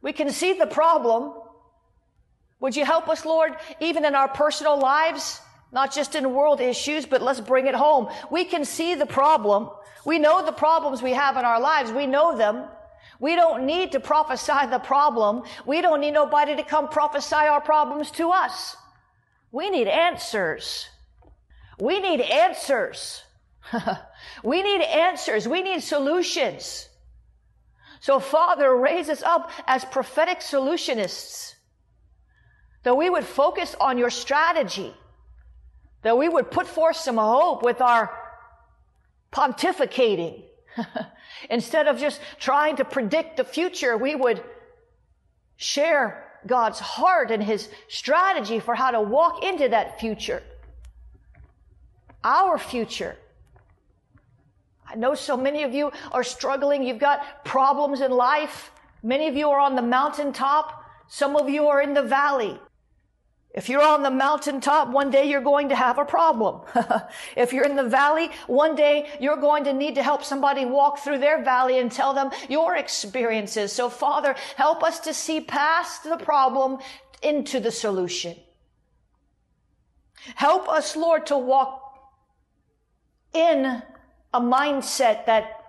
We 0.00 0.12
can 0.12 0.30
see 0.30 0.52
the 0.52 0.66
problem. 0.66 1.32
Would 2.60 2.76
you 2.76 2.84
help 2.84 3.08
us, 3.08 3.24
Lord, 3.24 3.56
even 3.80 4.04
in 4.04 4.14
our 4.14 4.28
personal 4.28 4.78
lives? 4.78 5.40
Not 5.70 5.92
just 5.92 6.14
in 6.14 6.32
world 6.32 6.60
issues, 6.60 7.04
but 7.06 7.22
let's 7.22 7.40
bring 7.40 7.66
it 7.66 7.74
home. 7.74 8.08
We 8.30 8.44
can 8.44 8.64
see 8.64 8.94
the 8.94 9.06
problem. 9.06 9.68
We 10.04 10.18
know 10.18 10.44
the 10.44 10.52
problems 10.52 11.02
we 11.02 11.12
have 11.12 11.36
in 11.36 11.44
our 11.44 11.60
lives. 11.60 11.92
We 11.92 12.06
know 12.06 12.36
them. 12.36 12.64
We 13.20 13.34
don't 13.34 13.66
need 13.66 13.92
to 13.92 14.00
prophesy 14.00 14.66
the 14.70 14.78
problem. 14.78 15.42
We 15.66 15.82
don't 15.82 16.00
need 16.00 16.12
nobody 16.12 16.56
to 16.56 16.62
come 16.62 16.88
prophesy 16.88 17.34
our 17.34 17.60
problems 17.60 18.10
to 18.12 18.30
us. 18.30 18.76
We 19.50 19.70
need 19.70 19.88
answers. 19.88 20.88
We 21.78 22.00
need 22.00 22.20
answers. 22.20 23.22
we 24.42 24.62
need 24.62 24.82
answers. 24.82 25.48
We 25.48 25.62
need 25.62 25.82
solutions. 25.82 26.88
So 28.00 28.20
Father, 28.20 28.74
raise 28.76 29.08
us 29.08 29.22
up 29.22 29.50
as 29.66 29.84
prophetic 29.84 30.40
solutionists. 30.40 31.54
That 32.84 32.96
we 32.96 33.10
would 33.10 33.24
focus 33.24 33.74
on 33.80 33.98
your 33.98 34.10
strategy. 34.10 34.94
That 36.02 36.16
we 36.16 36.28
would 36.28 36.50
put 36.50 36.66
forth 36.66 36.96
some 36.96 37.16
hope 37.16 37.62
with 37.62 37.80
our 37.80 38.10
pontificating. 39.32 40.44
Instead 41.50 41.88
of 41.88 41.98
just 41.98 42.20
trying 42.38 42.76
to 42.76 42.84
predict 42.84 43.36
the 43.36 43.44
future, 43.44 43.96
we 43.96 44.14
would 44.14 44.42
share 45.56 46.24
God's 46.46 46.78
heart 46.78 47.30
and 47.30 47.42
his 47.42 47.68
strategy 47.88 48.60
for 48.60 48.74
how 48.74 48.92
to 48.92 49.00
walk 49.00 49.44
into 49.44 49.68
that 49.68 50.00
future. 50.00 50.42
Our 52.22 52.58
future. 52.58 53.16
I 54.88 54.94
know 54.94 55.14
so 55.14 55.36
many 55.36 55.64
of 55.64 55.74
you 55.74 55.92
are 56.12 56.24
struggling. 56.24 56.82
You've 56.82 56.98
got 56.98 57.44
problems 57.44 58.00
in 58.00 58.10
life. 58.10 58.70
Many 59.02 59.28
of 59.28 59.36
you 59.36 59.50
are 59.50 59.60
on 59.60 59.76
the 59.76 59.82
mountaintop. 59.82 60.84
Some 61.08 61.36
of 61.36 61.48
you 61.48 61.68
are 61.68 61.82
in 61.82 61.94
the 61.94 62.02
valley. 62.02 62.58
If 63.58 63.68
you're 63.68 63.82
on 63.82 64.04
the 64.04 64.10
mountaintop, 64.10 64.90
one 64.90 65.10
day 65.10 65.28
you're 65.28 65.40
going 65.40 65.70
to 65.70 65.74
have 65.74 65.98
a 65.98 66.04
problem. 66.04 66.60
if 67.36 67.52
you're 67.52 67.64
in 67.64 67.74
the 67.74 67.82
valley, 67.82 68.30
one 68.46 68.76
day 68.76 69.08
you're 69.18 69.36
going 69.36 69.64
to 69.64 69.72
need 69.72 69.96
to 69.96 70.02
help 70.04 70.22
somebody 70.22 70.64
walk 70.64 71.00
through 71.00 71.18
their 71.18 71.42
valley 71.42 71.80
and 71.80 71.90
tell 71.90 72.14
them 72.14 72.30
your 72.48 72.76
experiences. 72.76 73.72
So 73.72 73.90
Father, 73.90 74.36
help 74.54 74.84
us 74.84 75.00
to 75.00 75.12
see 75.12 75.40
past 75.40 76.04
the 76.04 76.18
problem 76.18 76.78
into 77.20 77.58
the 77.58 77.72
solution. 77.72 78.36
Help 80.36 80.68
us, 80.68 80.94
Lord, 80.94 81.26
to 81.26 81.36
walk 81.36 81.98
in 83.34 83.82
a 84.32 84.40
mindset 84.40 85.26
that 85.26 85.64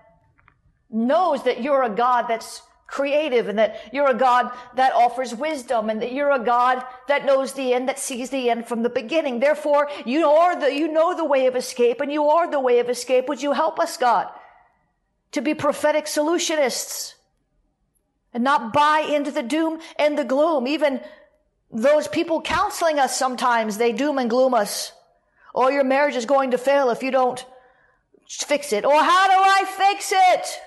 knows 0.92 1.42
that 1.46 1.64
you're 1.64 1.82
a 1.82 1.90
God 1.90 2.28
that's 2.28 2.62
creative 2.90 3.48
and 3.48 3.60
that 3.60 3.80
you're 3.94 4.10
a 4.10 4.16
God 4.16 4.52
that 4.76 4.94
offers 4.94 5.34
wisdom 5.34 5.90
and 5.90 6.02
that 6.02 6.12
you're 6.12 6.32
a 6.32 6.44
God 6.44 6.84
that 7.08 7.26
knows 7.26 7.54
the 7.54 7.74
end, 7.74 7.88
that 7.88 8.00
sees 8.00 8.30
the 8.30 8.50
end 8.50 8.68
from 8.68 8.84
the 8.84 8.90
beginning. 8.90 9.40
Therefore, 9.40 9.90
you 10.06 10.26
are 10.28 10.60
the, 10.60 10.74
you 10.74 10.92
know 10.92 11.16
the 11.16 11.26
way 11.26 11.46
of 11.46 11.56
escape 11.56 12.02
and 12.02 12.12
you 12.12 12.26
are 12.30 12.50
the 12.50 12.60
way 12.60 12.80
of 12.80 12.90
escape. 12.90 13.28
Would 13.28 13.42
you 13.42 13.54
help 13.54 13.80
us, 13.80 13.98
God, 13.98 14.28
to 15.32 15.42
be 15.42 15.54
prophetic 15.54 16.06
solutionists 16.06 17.14
and 18.34 18.44
not 18.44 18.74
buy 18.74 19.00
into 19.02 19.32
the 19.32 19.44
doom 19.44 19.80
and 19.98 20.18
the 20.18 20.26
gloom? 20.26 20.68
Even 20.68 21.02
those 21.72 22.08
people 22.08 22.42
counseling 22.42 22.98
us 22.98 23.18
sometimes, 23.18 23.78
they 23.78 23.94
doom 23.94 24.18
and 24.18 24.30
gloom 24.30 24.54
us. 24.54 24.92
Or 25.54 25.66
oh, 25.66 25.70
your 25.70 25.84
marriage 25.84 26.16
is 26.16 26.26
going 26.26 26.52
to 26.52 26.58
fail 26.58 26.90
if 26.90 27.04
you 27.04 27.12
don't 27.12 27.44
fix 28.28 28.74
it. 28.74 28.86
Or 28.86 28.96
how 28.96 29.28
do 29.28 29.34
I 29.34 29.66
fix 29.66 30.12
it? 30.16 30.62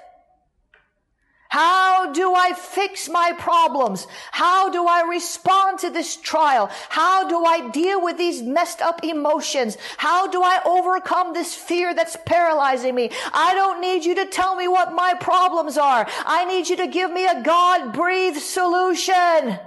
How 1.53 2.11
do 2.13 2.35
I 2.35 2.55
fix 2.55 3.11
my 3.11 3.35
problems? 3.39 4.07
How 4.31 4.71
do 4.71 4.87
I 4.87 5.03
respond 5.03 5.81
to 5.81 5.91
this 5.91 6.17
trial? 6.17 6.71
How 6.89 7.29
do 7.29 7.45
I 7.45 7.69
deal 7.69 8.03
with 8.03 8.17
these 8.17 8.41
messed 8.41 8.81
up 8.81 9.05
emotions? 9.05 9.77
How 9.99 10.29
do 10.29 10.43
I 10.43 10.63
overcome 10.65 11.35
this 11.35 11.55
fear 11.55 11.93
that's 11.95 12.17
paralyzing 12.25 12.95
me? 12.95 13.11
I 13.35 13.53
don't 13.53 13.83
need 13.83 14.03
you 14.03 14.15
to 14.15 14.25
tell 14.25 14.57
me 14.57 14.67
what 14.67 14.95
my 14.95 15.13
problems 15.21 15.77
are. 15.77 16.09
I 16.25 16.47
need 16.47 16.71
you 16.71 16.77
to 16.79 16.87
give 16.87 17.13
me 17.13 17.27
a 17.27 17.43
God 17.43 17.93
breathed 17.93 18.41
solution. 18.41 19.59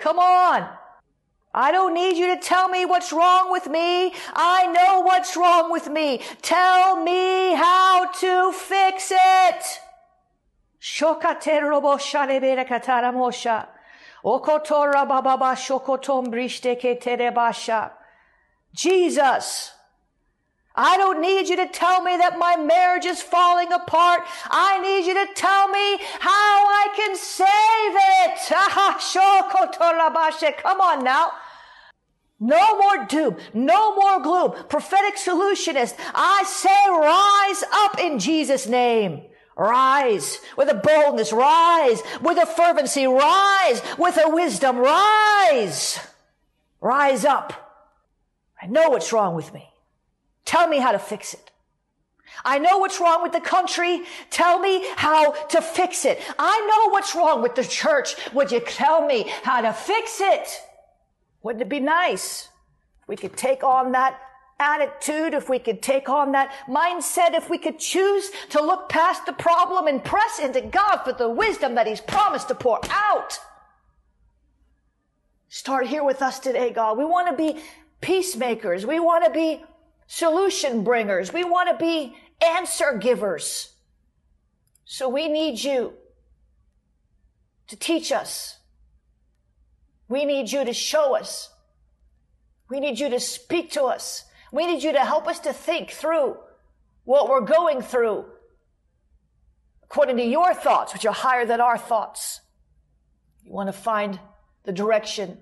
Come 0.00 0.18
on. 0.18 0.68
I 1.54 1.72
don't 1.72 1.94
need 1.94 2.16
you 2.16 2.34
to 2.34 2.40
tell 2.40 2.68
me 2.68 2.84
what's 2.84 3.12
wrong 3.12 3.50
with 3.50 3.66
me. 3.68 4.12
I 4.34 4.66
know 4.66 5.00
what's 5.00 5.36
wrong 5.36 5.72
with 5.72 5.88
me. 5.88 6.22
Tell 6.42 7.02
me 7.02 7.54
how 7.54 8.10
to 8.20 8.52
fix 8.52 9.10
it. 9.10 9.80
Jesus. 18.74 19.72
I 20.80 20.96
don't 20.96 21.20
need 21.20 21.48
you 21.48 21.56
to 21.56 21.66
tell 21.66 22.02
me 22.02 22.16
that 22.18 22.38
my 22.38 22.54
marriage 22.54 23.04
is 23.04 23.20
falling 23.20 23.72
apart. 23.72 24.20
I 24.48 24.80
need 24.80 25.06
you 25.08 25.14
to 25.14 25.26
tell 25.34 25.66
me 25.66 25.98
how 26.20 26.30
I 26.30 26.86
can 26.94 27.16
save 27.16 27.96
it. 28.22 28.38
Come 30.62 30.80
on 30.80 31.02
now. 31.02 31.32
No 32.38 32.78
more 32.78 33.06
doom. 33.06 33.38
No 33.52 33.96
more 33.96 34.20
gloom. 34.22 34.52
Prophetic 34.68 35.16
solutionist. 35.16 35.96
I 36.14 36.44
say 36.44 36.70
rise 36.88 37.64
up 37.72 37.98
in 37.98 38.20
Jesus' 38.20 38.68
name. 38.68 39.22
Rise 39.56 40.38
with 40.56 40.70
a 40.70 40.74
boldness. 40.74 41.32
Rise 41.32 42.00
with 42.22 42.38
a 42.38 42.46
fervency. 42.46 43.08
Rise 43.08 43.82
with 43.98 44.16
a 44.16 44.28
wisdom. 44.30 44.78
Rise. 44.78 45.98
Rise 46.80 47.24
up. 47.24 47.52
I 48.62 48.66
know 48.66 48.90
what's 48.90 49.12
wrong 49.12 49.34
with 49.34 49.52
me. 49.52 49.68
Tell 50.48 50.66
me 50.66 50.78
how 50.78 50.92
to 50.92 50.98
fix 50.98 51.34
it. 51.34 51.50
I 52.42 52.58
know 52.58 52.78
what's 52.78 52.98
wrong 53.00 53.22
with 53.22 53.32
the 53.32 53.40
country. 53.40 54.04
Tell 54.30 54.58
me 54.58 54.82
how 54.96 55.32
to 55.32 55.60
fix 55.60 56.06
it. 56.06 56.18
I 56.38 56.58
know 56.60 56.90
what's 56.90 57.14
wrong 57.14 57.42
with 57.42 57.54
the 57.54 57.64
church. 57.64 58.14
Would 58.32 58.50
you 58.50 58.60
tell 58.60 59.04
me 59.04 59.30
how 59.42 59.60
to 59.60 59.74
fix 59.74 60.22
it? 60.22 60.48
Wouldn't 61.42 61.60
it 61.60 61.68
be 61.68 61.80
nice 61.80 62.48
we 63.06 63.14
could 63.14 63.36
take 63.36 63.62
on 63.62 63.92
that 63.92 64.18
attitude, 64.58 65.34
if 65.34 65.50
we 65.50 65.58
could 65.58 65.82
take 65.82 66.08
on 66.08 66.32
that 66.32 66.50
mindset, 66.66 67.34
if 67.34 67.50
we 67.50 67.58
could 67.58 67.78
choose 67.78 68.30
to 68.48 68.62
look 68.62 68.88
past 68.88 69.26
the 69.26 69.34
problem 69.34 69.86
and 69.86 70.02
press 70.02 70.38
into 70.38 70.62
God 70.62 71.02
for 71.04 71.12
the 71.12 71.28
wisdom 71.28 71.74
that 71.74 71.86
He's 71.86 72.00
promised 72.00 72.48
to 72.48 72.54
pour 72.54 72.80
out? 72.88 73.38
Start 75.50 75.88
here 75.88 76.04
with 76.04 76.22
us 76.22 76.38
today, 76.38 76.70
God. 76.70 76.96
We 76.96 77.04
want 77.04 77.28
to 77.28 77.36
be 77.36 77.60
peacemakers. 78.00 78.86
We 78.86 78.98
want 78.98 79.26
to 79.26 79.30
be 79.30 79.62
solution 80.08 80.82
bringers. 80.82 81.32
We 81.32 81.44
want 81.44 81.68
to 81.68 81.76
be 81.76 82.16
answer 82.44 82.98
givers. 82.98 83.72
So 84.84 85.08
we 85.08 85.28
need 85.28 85.62
you 85.62 85.92
to 87.68 87.76
teach 87.76 88.10
us. 88.10 88.58
We 90.08 90.24
need 90.24 90.50
you 90.50 90.64
to 90.64 90.72
show 90.72 91.14
us. 91.14 91.50
We 92.68 92.80
need 92.80 92.98
you 92.98 93.10
to 93.10 93.20
speak 93.20 93.70
to 93.72 93.84
us. 93.84 94.24
We 94.50 94.66
need 94.66 94.82
you 94.82 94.92
to 94.92 95.04
help 95.04 95.28
us 95.28 95.38
to 95.40 95.52
think 95.52 95.90
through 95.90 96.36
what 97.04 97.28
we're 97.28 97.42
going 97.42 97.82
through 97.82 98.24
according 99.84 100.18
to 100.18 100.24
your 100.24 100.52
thoughts, 100.52 100.92
which 100.92 101.06
are 101.06 101.14
higher 101.14 101.46
than 101.46 101.60
our 101.60 101.78
thoughts. 101.78 102.40
You 103.42 103.52
want 103.52 103.68
to 103.68 103.72
find 103.72 104.20
the 104.64 104.72
direction, 104.72 105.38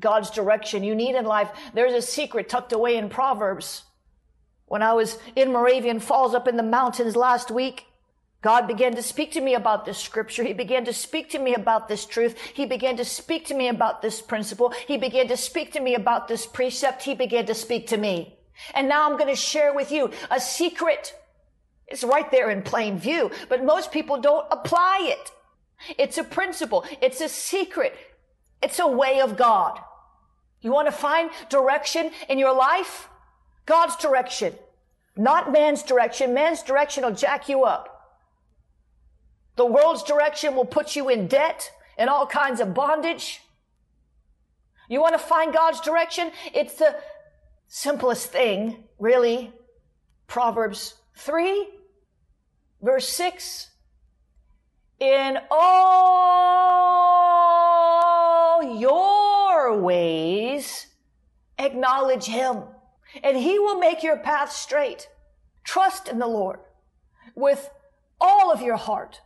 God's 0.00 0.30
direction 0.30 0.84
you 0.84 0.94
need 0.94 1.14
in 1.14 1.24
life. 1.24 1.50
There's 1.74 1.92
a 1.92 2.02
secret 2.02 2.48
tucked 2.48 2.72
away 2.72 2.96
in 2.96 3.08
Proverbs. 3.08 3.84
When 4.66 4.82
I 4.82 4.94
was 4.94 5.18
in 5.34 5.52
Moravian 5.52 6.00
Falls 6.00 6.34
up 6.34 6.48
in 6.48 6.56
the 6.56 6.62
mountains 6.62 7.16
last 7.16 7.50
week, 7.50 7.86
God 8.42 8.68
began 8.68 8.94
to 8.94 9.02
speak 9.02 9.32
to 9.32 9.40
me 9.40 9.54
about 9.54 9.84
this 9.84 9.98
scripture. 9.98 10.44
He 10.44 10.52
began 10.52 10.84
to 10.84 10.92
speak 10.92 11.30
to 11.30 11.38
me 11.38 11.54
about 11.54 11.88
this 11.88 12.04
truth. 12.04 12.38
He 12.54 12.66
began 12.66 12.96
to 12.96 13.04
speak 13.04 13.46
to 13.46 13.54
me 13.54 13.68
about 13.68 14.02
this 14.02 14.20
principle. 14.20 14.70
He 14.86 14.98
began 14.98 15.28
to 15.28 15.36
speak 15.36 15.72
to 15.72 15.80
me 15.80 15.94
about 15.94 16.28
this 16.28 16.46
precept. 16.46 17.02
He 17.02 17.14
began 17.14 17.46
to 17.46 17.54
speak 17.54 17.88
to 17.88 17.96
me. 17.96 18.38
And 18.74 18.88
now 18.88 19.08
I'm 19.08 19.18
going 19.18 19.34
to 19.34 19.40
share 19.40 19.74
with 19.74 19.90
you 19.90 20.10
a 20.30 20.40
secret. 20.40 21.14
It's 21.88 22.04
right 22.04 22.30
there 22.30 22.50
in 22.50 22.62
plain 22.62 22.98
view, 22.98 23.30
but 23.48 23.64
most 23.64 23.92
people 23.92 24.20
don't 24.20 24.46
apply 24.50 24.98
it. 25.02 25.30
It's 25.98 26.18
a 26.18 26.24
principle. 26.24 26.84
It's 27.00 27.20
a 27.20 27.28
secret. 27.28 27.96
It's 28.66 28.80
a 28.80 28.88
way 28.88 29.20
of 29.20 29.36
God. 29.36 29.78
You 30.60 30.72
want 30.72 30.88
to 30.88 30.92
find 30.92 31.30
direction 31.48 32.10
in 32.28 32.36
your 32.36 32.52
life? 32.52 33.08
God's 33.64 33.94
direction, 33.94 34.54
not 35.16 35.52
man's 35.52 35.84
direction. 35.84 36.34
Man's 36.34 36.64
direction 36.64 37.04
will 37.04 37.14
jack 37.14 37.48
you 37.48 37.62
up. 37.62 37.84
The 39.54 39.64
world's 39.64 40.02
direction 40.02 40.56
will 40.56 40.64
put 40.64 40.96
you 40.96 41.08
in 41.08 41.28
debt 41.28 41.70
and 41.96 42.10
all 42.10 42.26
kinds 42.26 42.58
of 42.58 42.74
bondage. 42.74 43.40
You 44.88 45.00
want 45.00 45.14
to 45.14 45.24
find 45.24 45.54
God's 45.54 45.80
direction? 45.80 46.32
It's 46.52 46.74
the 46.74 46.96
simplest 47.68 48.32
thing, 48.32 48.82
really. 48.98 49.52
Proverbs 50.26 50.94
3, 51.18 51.68
verse 52.82 53.08
6. 53.10 53.70
In 54.98 55.38
all 55.52 57.25
your 58.74 59.78
ways, 59.78 60.86
acknowledge 61.58 62.26
him 62.26 62.62
and 63.22 63.36
he 63.36 63.58
will 63.58 63.78
make 63.78 64.02
your 64.02 64.18
path 64.18 64.52
straight. 64.52 65.08
Trust 65.64 66.08
in 66.08 66.18
the 66.18 66.26
Lord 66.26 66.60
with 67.34 67.70
all 68.20 68.52
of 68.52 68.62
your 68.62 68.76
heart 68.76 69.20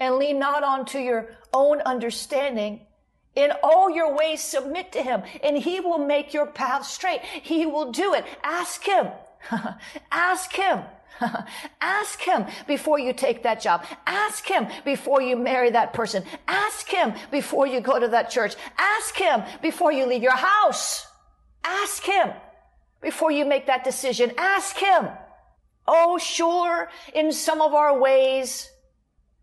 and 0.00 0.16
lean 0.16 0.38
not 0.38 0.62
onto 0.62 0.98
your 0.98 1.30
own 1.52 1.80
understanding. 1.82 2.86
In 3.34 3.52
all 3.62 3.90
your 3.90 4.16
ways, 4.16 4.42
submit 4.42 4.92
to 4.92 5.02
him 5.02 5.22
and 5.42 5.56
he 5.56 5.80
will 5.80 5.98
make 5.98 6.34
your 6.34 6.46
path 6.46 6.86
straight. 6.86 7.20
He 7.22 7.66
will 7.66 7.92
do 7.92 8.14
it. 8.14 8.24
Ask 8.42 8.84
him. 8.84 9.08
Ask 10.10 10.52
him. 10.52 10.82
Ask 11.80 12.20
him 12.20 12.46
before 12.66 12.98
you 12.98 13.12
take 13.12 13.42
that 13.42 13.60
job. 13.60 13.84
Ask 14.06 14.46
him 14.46 14.66
before 14.84 15.20
you 15.20 15.36
marry 15.36 15.70
that 15.70 15.92
person. 15.92 16.24
Ask 16.46 16.88
him 16.88 17.14
before 17.30 17.66
you 17.66 17.80
go 17.80 17.98
to 17.98 18.08
that 18.08 18.30
church. 18.30 18.54
Ask 18.76 19.16
him 19.16 19.42
before 19.62 19.92
you 19.92 20.06
leave 20.06 20.22
your 20.22 20.36
house. 20.36 21.06
Ask 21.64 22.04
him 22.04 22.30
before 23.00 23.30
you 23.30 23.44
make 23.44 23.66
that 23.66 23.84
decision. 23.84 24.32
Ask 24.38 24.76
him. 24.76 25.08
Oh, 25.86 26.18
sure, 26.18 26.90
in 27.14 27.32
some 27.32 27.62
of 27.62 27.72
our 27.72 27.98
ways, 27.98 28.70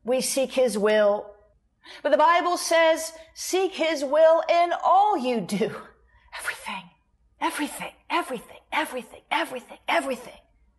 we 0.03 0.21
seek 0.21 0.51
his 0.51 0.77
will. 0.77 1.31
But 2.03 2.11
the 2.11 2.17
Bible 2.17 2.57
says, 2.57 3.13
seek 3.33 3.73
his 3.73 4.03
will 4.03 4.43
in 4.47 4.71
all 4.83 5.17
you 5.17 5.41
do. 5.41 5.73
Everything, 6.39 6.89
everything, 7.39 7.91
everything, 8.09 8.59
everything, 8.71 9.21
everything, 9.31 9.77
everything. 9.87 10.33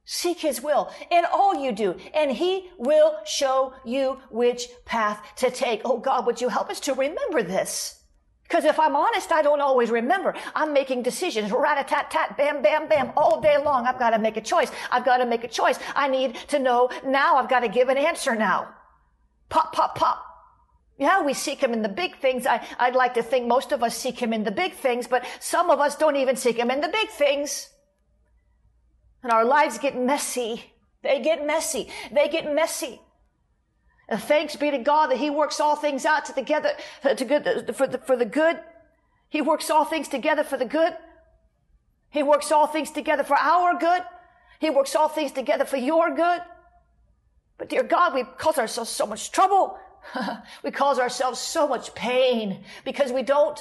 Seek 0.09 0.39
his 0.39 0.63
will 0.63 0.89
in 1.11 1.25
all 1.33 1.57
you 1.57 1.73
do, 1.73 1.97
and 2.15 2.31
he 2.31 2.71
will 2.79 3.17
show 3.27 3.75
you 3.85 4.21
which 4.31 4.69
path 4.85 5.21
to 5.37 5.51
take. 5.51 5.83
Oh 5.85 5.99
God, 5.99 6.27
would 6.27 6.41
you 6.41 6.49
help 6.49 6.71
us 6.71 6.79
to 6.81 6.95
remember 6.95 7.43
this? 7.43 8.01
Because 8.45 8.65
if 8.65 8.79
I'm 8.79 8.95
honest, 8.95 9.33
I 9.33 9.43
don't 9.43 9.61
always 9.61 9.91
remember. 9.91 10.33
I'm 10.55 10.73
making 10.73 11.03
decisions, 11.03 11.51
rat-a-tat-tat, 11.51 12.37
bam, 12.37 12.63
bam, 12.63 12.89
bam, 12.89 13.11
all 13.17 13.41
day 13.41 13.61
long. 13.61 13.85
I've 13.85 13.99
got 13.99 14.11
to 14.11 14.21
make 14.21 14.37
a 14.37 14.41
choice. 14.41 14.71
I've 14.93 15.05
got 15.05 15.17
to 15.17 15.27
make 15.27 15.43
a 15.43 15.49
choice. 15.49 15.77
I 15.97 16.07
need 16.07 16.37
to 16.49 16.61
know 16.61 16.89
now. 17.05 17.35
I've 17.35 17.49
got 17.49 17.61
to 17.61 17.69
give 17.69 17.89
an 17.89 17.99
answer 17.99 18.37
now. 18.37 18.69
Pop, 19.49 19.73
pop, 19.73 19.97
pop. 19.97 20.25
Yeah, 20.99 21.23
we 21.23 21.35
seek 21.35 21.61
him 21.61 21.73
in 21.73 21.83
the 21.83 21.89
big 21.89 22.21
things. 22.21 22.47
I, 22.47 22.65
I'd 22.79 22.95
like 22.95 23.15
to 23.15 23.25
think 23.25 23.49
most 23.49 23.73
of 23.73 23.83
us 23.83 23.97
seek 23.97 24.21
him 24.21 24.33
in 24.33 24.45
the 24.45 24.53
big 24.53 24.75
things, 24.75 25.09
but 25.09 25.27
some 25.41 25.69
of 25.69 25.81
us 25.81 25.97
don't 25.97 26.15
even 26.15 26.37
seek 26.37 26.57
him 26.57 26.71
in 26.71 26.81
the 26.81 26.89
big 26.89 27.11
things. 27.11 27.71
And 29.27 29.33
our 29.33 29.45
lives 29.45 29.79
get 29.79 29.99
messy. 29.99 30.73
They 31.03 31.21
get 31.21 31.45
messy. 31.45 31.89
They 32.13 32.29
get 32.29 32.55
messy. 32.55 33.01
And 34.09 34.23
thanks 34.23 34.55
be 34.55 34.71
to 34.71 34.79
God 34.79 35.09
that 35.09 35.19
He 35.19 35.31
works 35.31 35.59
all 35.59 35.75
things 35.75 36.07
out 36.07 36.27
together 36.27 36.71
uh, 37.03 37.15
to 37.17 37.25
good 37.25 37.45
uh, 37.45 37.73
for 37.73 37.89
the, 37.89 37.99
for 37.99 38.15
the 38.15 38.25
good. 38.25 38.61
He 39.29 39.43
works 39.43 39.69
all 39.69 39.85
things 39.85 40.07
together 40.07 40.45
for 40.45 40.57
the 40.57 40.65
good. 40.65 40.97
He 42.09 42.23
works 42.23 42.53
all 42.53 42.69
things 42.69 42.93
together 42.93 43.25
for 43.25 43.37
our 43.37 43.77
good. 43.77 44.03
He 44.61 44.71
works 44.71 44.95
all 44.95 45.09
things 45.09 45.33
together 45.33 45.65
for 45.65 45.77
your 45.77 46.15
good. 46.15 46.43
But 47.59 47.69
dear 47.69 47.83
God, 47.83 48.15
we 48.15 48.23
cause 48.39 48.59
ourselves 48.59 48.91
so 48.91 49.09
much 49.09 49.33
trouble. 49.33 49.77
we 50.63 50.71
cause 50.71 51.01
ourselves 51.01 51.41
so 51.41 51.67
much 51.67 51.97
pain 51.97 52.63
because 52.85 53.11
we 53.11 53.25
don't 53.25 53.61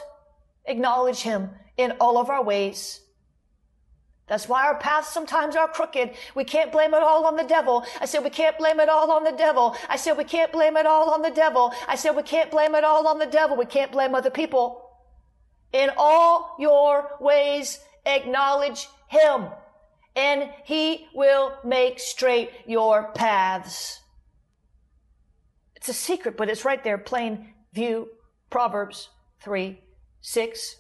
acknowledge 0.66 1.22
Him 1.22 1.50
in 1.76 1.94
all 1.94 2.20
of 2.20 2.30
our 2.30 2.44
ways. 2.44 3.02
That's 4.28 4.50
why 4.50 4.66
our 4.66 4.78
paths 4.80 5.10
sometimes 5.10 5.56
are 5.56 5.68
crooked. 5.68 6.12
We 6.34 6.44
can't 6.44 6.72
blame 6.72 6.94
it 6.94 7.04
all 7.04 7.26
on 7.26 7.36
the 7.36 7.44
devil. 7.44 7.86
I 8.02 8.06
said 8.06 8.24
we 8.24 8.32
can't 8.32 8.58
blame 8.58 8.80
it 8.80 8.90
all 8.90 9.12
on 9.12 9.24
the 9.24 9.32
devil. 9.32 9.76
I 9.88 9.98
said 9.98 10.18
we 10.18 10.24
can't 10.24 10.52
blame 10.52 10.78
it 10.78 10.88
all 10.88 11.12
on 11.12 11.22
the 11.22 11.30
devil. 11.30 11.74
I 11.88 11.96
said 11.96 12.16
we 12.16 12.24
can't 12.24 12.50
blame 12.50 12.74
it 12.74 12.84
all 12.84 13.08
on 13.08 13.20
the 13.20 13.28
devil. 13.28 13.56
We 13.56 13.66
can't 13.66 13.92
blame 13.92 14.16
other 14.16 14.32
people. 14.32 14.90
In 15.74 15.92
all 15.98 16.56
your 16.58 17.18
ways, 17.20 17.80
acknowledge 18.06 18.88
him 19.08 19.50
and 20.16 20.50
he 20.64 21.08
will 21.14 21.54
make 21.64 22.00
straight 22.00 22.50
your 22.66 23.12
paths. 23.12 24.00
It's 25.76 25.90
a 25.90 25.94
secret, 25.94 26.38
but 26.38 26.50
it's 26.50 26.66
right 26.66 26.84
there, 26.84 26.98
plain 26.98 27.54
view. 27.74 28.10
Proverbs 28.50 29.10
3, 29.42 29.80
6, 30.22 30.76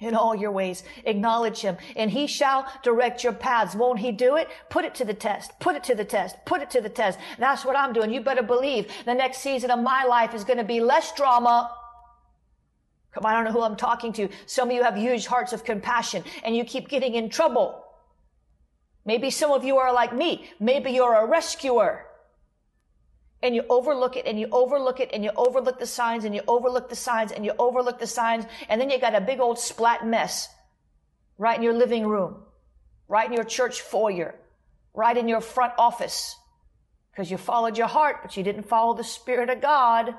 in 0.00 0.14
all 0.14 0.34
your 0.34 0.50
ways. 0.50 0.82
Acknowledge 1.04 1.60
him 1.60 1.76
and 1.96 2.10
he 2.10 2.26
shall 2.26 2.66
direct 2.82 3.22
your 3.22 3.32
paths. 3.32 3.74
Won't 3.74 4.00
he 4.00 4.12
do 4.12 4.36
it? 4.36 4.48
Put 4.68 4.84
it 4.84 4.94
to 4.96 5.04
the 5.04 5.14
test. 5.14 5.52
Put 5.60 5.76
it 5.76 5.84
to 5.84 5.94
the 5.94 6.04
test. 6.04 6.36
Put 6.44 6.62
it 6.62 6.70
to 6.70 6.80
the 6.80 6.88
test. 6.88 7.18
That's 7.38 7.64
what 7.64 7.76
I'm 7.76 7.92
doing. 7.92 8.12
You 8.12 8.20
better 8.20 8.42
believe 8.42 8.90
the 9.04 9.14
next 9.14 9.38
season 9.38 9.70
of 9.70 9.78
my 9.80 10.04
life 10.04 10.34
is 10.34 10.44
going 10.44 10.58
to 10.58 10.64
be 10.64 10.80
less 10.80 11.12
drama. 11.12 11.70
Come 13.12 13.26
on, 13.26 13.32
I 13.32 13.34
don't 13.34 13.44
know 13.44 13.52
who 13.52 13.62
I'm 13.62 13.76
talking 13.76 14.12
to. 14.14 14.28
Some 14.46 14.70
of 14.70 14.74
you 14.74 14.82
have 14.82 14.96
huge 14.96 15.26
hearts 15.26 15.52
of 15.52 15.64
compassion 15.64 16.24
and 16.44 16.56
you 16.56 16.64
keep 16.64 16.88
getting 16.88 17.14
in 17.14 17.28
trouble. 17.28 17.84
Maybe 19.04 19.30
some 19.30 19.50
of 19.50 19.64
you 19.64 19.78
are 19.78 19.92
like 19.92 20.14
me. 20.14 20.50
Maybe 20.60 20.90
you're 20.92 21.14
a 21.14 21.26
rescuer 21.26 22.06
and 23.42 23.54
you 23.54 23.64
overlook 23.70 24.16
it 24.16 24.26
and 24.26 24.38
you 24.38 24.48
overlook 24.52 25.00
it 25.00 25.10
and 25.12 25.24
you 25.24 25.30
overlook 25.36 25.78
the 25.78 25.86
signs 25.86 26.24
and 26.24 26.34
you 26.34 26.42
overlook 26.46 26.88
the 26.88 26.96
signs 26.96 27.32
and 27.32 27.44
you 27.44 27.52
overlook 27.58 27.98
the 27.98 28.06
signs 28.06 28.44
and 28.68 28.80
then 28.80 28.90
you 28.90 28.98
got 28.98 29.14
a 29.14 29.20
big 29.20 29.40
old 29.40 29.58
splat 29.58 30.06
mess 30.06 30.48
right 31.38 31.56
in 31.56 31.62
your 31.62 31.72
living 31.72 32.06
room, 32.06 32.36
right 33.08 33.26
in 33.26 33.32
your 33.32 33.44
church 33.44 33.80
foyer, 33.80 34.34
right 34.94 35.16
in 35.16 35.28
your 35.28 35.40
front 35.40 35.72
office 35.78 36.36
because 37.12 37.30
you 37.30 37.36
followed 37.36 37.76
your 37.76 37.86
heart, 37.86 38.18
but 38.22 38.36
you 38.36 38.42
didn't 38.42 38.62
follow 38.62 38.94
the 38.94 39.04
Spirit 39.04 39.50
of 39.50 39.60
God. 39.60 40.14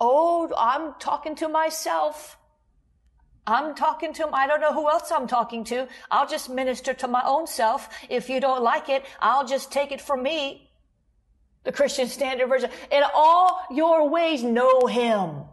Oh, 0.00 0.50
I'm 0.56 0.94
talking 0.98 1.34
to 1.36 1.48
myself. 1.48 2.38
I'm 3.46 3.74
talking 3.74 4.12
to 4.14 4.22
him. 4.22 4.30
I 4.32 4.46
don't 4.46 4.60
know 4.60 4.72
who 4.72 4.88
else 4.88 5.10
I'm 5.10 5.26
talking 5.26 5.64
to. 5.64 5.88
I'll 6.10 6.28
just 6.28 6.48
minister 6.48 6.94
to 6.94 7.08
my 7.08 7.22
own 7.26 7.46
self. 7.46 7.88
If 8.08 8.30
you 8.30 8.40
don't 8.40 8.62
like 8.62 8.88
it, 8.88 9.04
I'll 9.20 9.46
just 9.46 9.72
take 9.72 9.92
it 9.92 10.00
from 10.00 10.22
me. 10.22 10.70
The 11.64 11.72
Christian 11.72 12.08
Standard 12.08 12.48
Version. 12.48 12.70
In 12.90 13.02
all 13.14 13.62
your 13.70 14.08
ways, 14.08 14.42
know 14.42 14.86
him. 14.86 15.44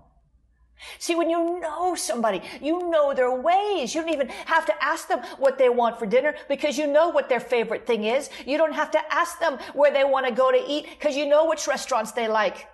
See, 0.98 1.16
when 1.16 1.30
you 1.30 1.60
know 1.60 1.94
somebody, 1.96 2.42
you 2.62 2.90
know 2.90 3.14
their 3.14 3.34
ways. 3.36 3.94
You 3.94 4.02
don't 4.02 4.14
even 4.14 4.30
have 4.46 4.66
to 4.66 4.84
ask 4.84 5.08
them 5.08 5.20
what 5.38 5.58
they 5.58 5.70
want 5.70 6.00
for 6.00 6.06
dinner 6.06 6.36
because 6.48 6.78
you 6.78 6.88
know 6.88 7.10
what 7.10 7.28
their 7.28 7.40
favorite 7.40 7.86
thing 7.86 8.06
is. 8.06 8.30
You 8.46 8.58
don't 8.58 8.74
have 8.74 8.92
to 8.92 9.14
ask 9.14 9.40
them 9.40 9.60
where 9.74 9.92
they 9.92 10.06
want 10.06 10.26
to 10.26 10.32
go 10.32 10.52
to 10.52 10.64
eat 10.68 10.88
because 10.98 11.18
you 11.18 11.26
know 11.28 11.48
which 11.48 11.68
restaurants 11.68 12.14
they 12.14 12.28
like. 12.28 12.68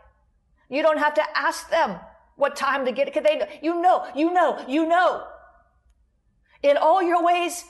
You 0.69 0.82
don't 0.84 1.00
have 1.00 1.15
to 1.15 1.24
ask 1.36 1.69
them 1.69 2.00
what 2.36 2.56
time 2.56 2.86
to 2.86 2.91
get 2.91 3.08
it 3.08 3.13
because 3.13 3.28
they, 3.28 3.39
know. 3.39 3.48
you 3.62 3.82
know, 3.82 4.06
you 4.15 4.34
know, 4.34 4.65
you 4.67 4.86
know. 4.86 5.24
In 6.62 6.78
all 6.78 7.02
your 7.02 7.24
ways, 7.24 7.63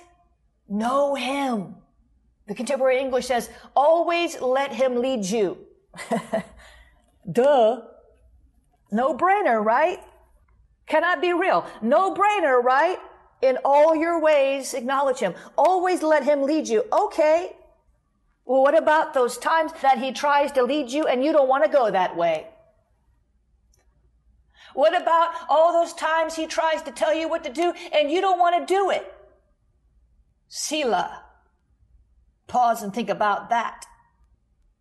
know 0.68 1.16
him. 1.16 1.76
The 2.48 2.56
contemporary 2.56 3.00
English 3.00 3.28
says, 3.28 3.50
always 3.76 4.40
let 4.40 4.72
him 4.72 4.98
lead 4.98 5.26
you. 5.26 5.58
Duh. 7.32 7.82
No 8.92 9.18
brainer, 9.18 9.64
right? 9.64 10.00
Can 10.86 11.04
I 11.04 11.16
be 11.16 11.34
real? 11.34 11.66
No 11.82 12.14
brainer, 12.14 12.62
right? 12.62 13.00
In 13.42 13.58
all 13.66 13.96
your 13.96 14.22
ways, 14.22 14.74
acknowledge 14.74 15.20
him. 15.20 15.34
Always 15.58 16.04
let 16.04 16.24
him 16.24 16.44
lead 16.44 16.68
you. 16.68 16.84
Okay. 16.94 17.56
Well, 18.46 18.62
what 18.62 18.78
about 18.78 19.14
those 19.14 19.38
times 19.40 19.72
that 19.82 19.98
he 19.98 20.12
tries 20.12 20.52
to 20.52 20.64
lead 20.64 20.92
you 20.92 21.08
and 21.08 21.24
you 21.24 21.32
don't 21.32 21.50
want 21.50 21.64
to 21.64 21.70
go 21.70 21.90
that 21.90 22.16
way? 22.16 22.48
What 24.76 25.00
about 25.00 25.34
all 25.50 25.74
those 25.74 25.94
times 25.94 26.36
he 26.36 26.46
tries 26.46 26.82
to 26.84 26.92
tell 26.92 27.14
you 27.14 27.28
what 27.28 27.44
to 27.46 27.52
do 27.52 27.74
and 27.92 28.12
you 28.12 28.22
don't 28.22 28.38
want 28.38 28.68
to 28.68 28.72
do 28.72 28.92
it? 28.92 29.12
Selah. 30.48 31.25
Pause 32.48 32.84
and 32.84 32.94
think 32.94 33.10
about 33.10 33.50
that. 33.50 33.86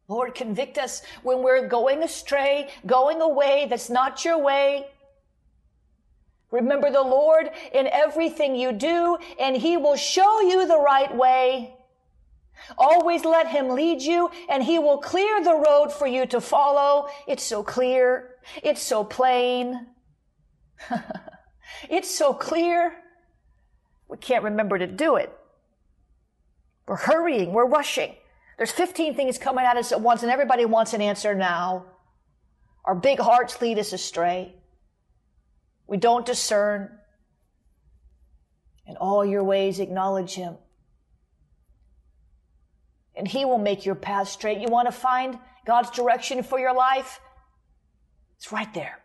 Lord, 0.08 0.34
convict 0.34 0.76
us 0.76 1.02
when 1.22 1.42
we're 1.42 1.66
going 1.66 2.02
astray, 2.02 2.68
going 2.84 3.20
away 3.20 3.66
that's 3.68 3.88
not 3.88 4.24
your 4.24 4.38
way. 4.38 4.86
Remember 6.50 6.90
the 6.90 7.02
Lord 7.02 7.50
in 7.72 7.88
everything 7.88 8.54
you 8.54 8.72
do, 8.72 9.18
and 9.40 9.56
He 9.56 9.76
will 9.76 9.96
show 9.96 10.40
you 10.42 10.68
the 10.68 10.78
right 10.78 11.14
way. 11.16 11.74
Always 12.78 13.24
let 13.24 13.48
Him 13.48 13.70
lead 13.70 14.00
you, 14.02 14.30
and 14.48 14.62
He 14.62 14.78
will 14.78 14.98
clear 14.98 15.42
the 15.42 15.54
road 15.54 15.92
for 15.92 16.06
you 16.06 16.26
to 16.26 16.40
follow. 16.40 17.08
It's 17.26 17.42
so 17.42 17.62
clear. 17.62 18.36
It's 18.62 18.82
so 18.82 19.02
plain. 19.02 19.86
it's 21.90 22.10
so 22.10 22.32
clear. 22.34 22.94
We 24.08 24.18
can't 24.18 24.44
remember 24.44 24.78
to 24.78 24.86
do 24.86 25.16
it. 25.16 25.36
We're 26.86 26.96
hurrying. 26.96 27.52
We're 27.52 27.66
rushing. 27.66 28.14
There's 28.56 28.70
15 28.70 29.14
things 29.14 29.38
coming 29.38 29.64
at 29.64 29.76
us 29.76 29.92
at 29.92 30.00
once, 30.00 30.22
and 30.22 30.30
everybody 30.30 30.64
wants 30.64 30.92
an 30.92 31.02
answer 31.02 31.34
now. 31.34 31.86
Our 32.84 32.94
big 32.94 33.18
hearts 33.18 33.60
lead 33.60 33.78
us 33.78 33.92
astray. 33.92 34.54
We 35.86 35.96
don't 35.96 36.26
discern. 36.26 36.98
In 38.86 38.96
all 38.96 39.24
your 39.24 39.42
ways, 39.42 39.80
acknowledge 39.80 40.34
Him. 40.34 40.56
And 43.16 43.26
He 43.26 43.44
will 43.44 43.58
make 43.58 43.86
your 43.86 43.94
path 43.94 44.28
straight. 44.28 44.60
You 44.60 44.68
want 44.68 44.86
to 44.86 44.92
find 44.92 45.38
God's 45.66 45.90
direction 45.90 46.42
for 46.42 46.58
your 46.58 46.74
life? 46.74 47.20
It's 48.36 48.52
right 48.52 48.72
there. 48.74 48.98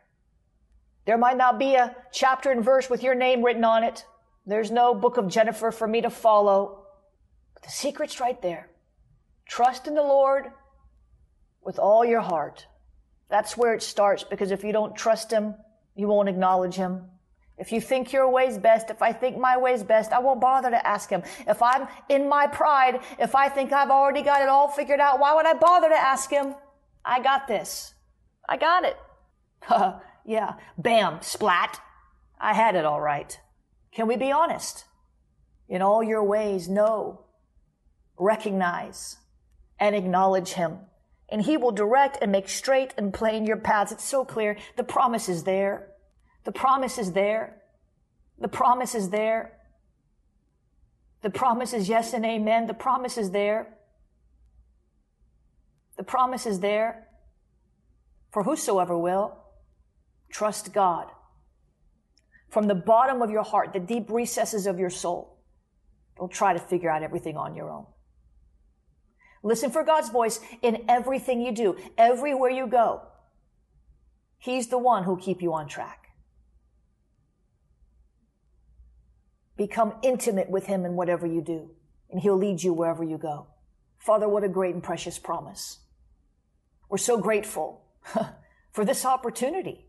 There 1.05 1.17
might 1.17 1.37
not 1.37 1.57
be 1.57 1.75
a 1.75 1.95
chapter 2.11 2.51
and 2.51 2.63
verse 2.63 2.89
with 2.89 3.01
your 3.01 3.15
name 3.15 3.43
written 3.43 3.63
on 3.63 3.83
it. 3.83 4.05
There's 4.45 4.69
no 4.69 4.93
book 4.93 5.17
of 5.17 5.27
Jennifer 5.27 5.71
for 5.71 5.87
me 5.87 6.01
to 6.01 6.09
follow. 6.09 6.78
The 7.63 7.69
secret's 7.69 8.19
right 8.19 8.41
there. 8.41 8.69
Trust 9.47 9.87
in 9.87 9.95
the 9.95 10.03
Lord 10.03 10.47
with 11.61 11.79
all 11.79 12.05
your 12.05 12.21
heart. 12.21 12.67
That's 13.29 13.57
where 13.57 13.73
it 13.73 13.83
starts 13.83 14.23
because 14.23 14.51
if 14.51 14.63
you 14.63 14.71
don't 14.71 14.95
trust 14.95 15.31
Him, 15.31 15.55
you 15.99 16.07
won't 16.07 16.29
acknowledge 16.29 16.75
him. 16.75 17.03
If 17.57 17.73
you 17.73 17.81
think 17.81 18.13
your 18.13 18.29
way's 18.31 18.57
best, 18.57 18.89
if 18.89 19.01
I 19.01 19.11
think 19.11 19.37
my 19.37 19.57
way's 19.57 19.83
best, 19.83 20.13
I 20.13 20.19
won't 20.19 20.39
bother 20.39 20.69
to 20.69 20.87
ask 20.87 21.09
him. 21.09 21.23
If 21.45 21.61
I'm 21.61 21.89
in 22.07 22.29
my 22.29 22.47
pride, 22.47 23.01
if 23.19 23.35
I 23.35 23.49
think 23.49 23.73
I've 23.73 23.89
already 23.89 24.21
got 24.21 24.41
it 24.41 24.47
all 24.47 24.69
figured 24.69 25.01
out, 25.01 25.19
why 25.19 25.35
would 25.35 25.45
I 25.45 25.55
bother 25.55 25.89
to 25.89 25.95
ask 25.95 26.29
him? 26.29 26.55
I 27.03 27.19
got 27.21 27.49
this. 27.49 27.93
I 28.47 28.55
got 28.55 28.85
it. 28.85 28.97
yeah. 30.25 30.53
Bam. 30.77 31.21
Splat. 31.21 31.81
I 32.39 32.53
had 32.53 32.75
it 32.75 32.85
all 32.85 33.01
right. 33.01 33.37
Can 33.91 34.07
we 34.07 34.15
be 34.15 34.31
honest? 34.31 34.85
In 35.67 35.81
all 35.81 36.01
your 36.01 36.23
ways, 36.23 36.69
know, 36.69 37.25
recognize, 38.19 39.17
and 39.79 39.95
acknowledge 39.95 40.49
him 40.53 40.79
and 41.31 41.41
he 41.41 41.57
will 41.57 41.71
direct 41.71 42.17
and 42.21 42.31
make 42.31 42.49
straight 42.49 42.93
and 42.97 43.13
plain 43.13 43.45
your 43.45 43.57
paths. 43.57 43.91
It's 43.91 44.03
so 44.03 44.25
clear. 44.25 44.57
The 44.75 44.83
promise 44.83 45.29
is 45.29 45.43
there. 45.43 45.87
The 46.43 46.51
promise 46.51 46.97
is 46.97 47.11
there. 47.13 47.61
The 48.39 48.47
promise 48.47 48.95
is 48.95 49.09
there. 49.09 49.53
The 51.21 51.29
promise 51.29 51.73
is 51.73 51.87
yes 51.89 52.13
and 52.13 52.25
amen. 52.25 52.67
The 52.67 52.73
promise 52.73 53.17
is 53.17 53.31
there. 53.31 53.75
The 55.97 56.03
promise 56.03 56.45
is 56.45 56.61
there. 56.61 57.07
For 58.31 58.43
whosoever 58.43 58.97
will, 58.97 59.37
trust 60.31 60.73
God. 60.73 61.07
From 62.49 62.67
the 62.67 62.75
bottom 62.75 63.21
of 63.21 63.29
your 63.29 63.43
heart, 63.43 63.73
the 63.73 63.79
deep 63.79 64.09
recesses 64.09 64.65
of 64.65 64.79
your 64.79 64.89
soul, 64.89 65.37
don't 66.17 66.31
try 66.31 66.53
to 66.53 66.59
figure 66.59 66.89
out 66.89 67.03
everything 67.03 67.37
on 67.37 67.55
your 67.55 67.69
own. 67.69 67.85
Listen 69.41 69.71
for 69.71 69.83
God's 69.83 70.09
voice 70.09 70.39
in 70.61 70.83
everything 70.89 71.41
you 71.41 71.51
do, 71.51 71.77
everywhere 71.97 72.49
you 72.49 72.67
go. 72.67 73.01
He's 74.37 74.67
the 74.67 74.77
one 74.77 75.03
who'll 75.03 75.17
keep 75.17 75.41
you 75.41 75.53
on 75.53 75.67
track. 75.67 76.09
Become 79.57 79.95
intimate 80.01 80.49
with 80.49 80.65
Him 80.65 80.85
in 80.85 80.95
whatever 80.95 81.27
you 81.27 81.41
do, 81.41 81.71
and 82.09 82.21
He'll 82.21 82.37
lead 82.37 82.63
you 82.63 82.73
wherever 82.73 83.03
you 83.03 83.17
go. 83.17 83.47
Father, 83.97 84.27
what 84.27 84.43
a 84.43 84.49
great 84.49 84.73
and 84.73 84.83
precious 84.83 85.19
promise. 85.19 85.79
We're 86.89 86.97
so 86.97 87.17
grateful 87.17 87.85
for 88.71 88.85
this 88.85 89.05
opportunity. 89.05 89.85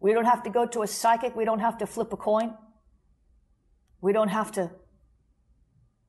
We 0.00 0.12
don't 0.12 0.24
have 0.24 0.42
to 0.44 0.50
go 0.50 0.66
to 0.66 0.82
a 0.82 0.86
psychic. 0.86 1.36
We 1.36 1.44
don't 1.44 1.58
have 1.58 1.78
to 1.78 1.86
flip 1.86 2.12
a 2.12 2.16
coin. 2.16 2.54
We 4.00 4.12
don't 4.12 4.28
have 4.28 4.52
to 4.52 4.70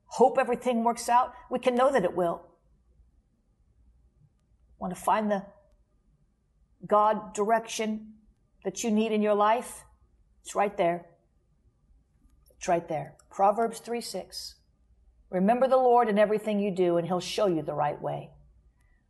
hope 0.06 0.38
everything 0.38 0.84
works 0.84 1.08
out. 1.08 1.34
We 1.50 1.58
can 1.58 1.74
know 1.74 1.92
that 1.92 2.04
it 2.04 2.14
will. 2.14 2.46
Want 4.82 4.96
to 4.96 5.00
find 5.00 5.30
the 5.30 5.44
God 6.84 7.34
direction 7.34 8.14
that 8.64 8.82
you 8.82 8.90
need 8.90 9.12
in 9.12 9.22
your 9.22 9.36
life? 9.36 9.84
It's 10.42 10.56
right 10.56 10.76
there. 10.76 11.06
It's 12.56 12.66
right 12.66 12.88
there. 12.88 13.14
Proverbs 13.30 13.78
3 13.78 14.00
6. 14.00 14.56
Remember 15.30 15.68
the 15.68 15.76
Lord 15.76 16.08
in 16.08 16.18
everything 16.18 16.58
you 16.58 16.72
do, 16.74 16.96
and 16.96 17.06
He'll 17.06 17.20
show 17.20 17.46
you 17.46 17.62
the 17.62 17.72
right 17.72 18.02
way. 18.02 18.30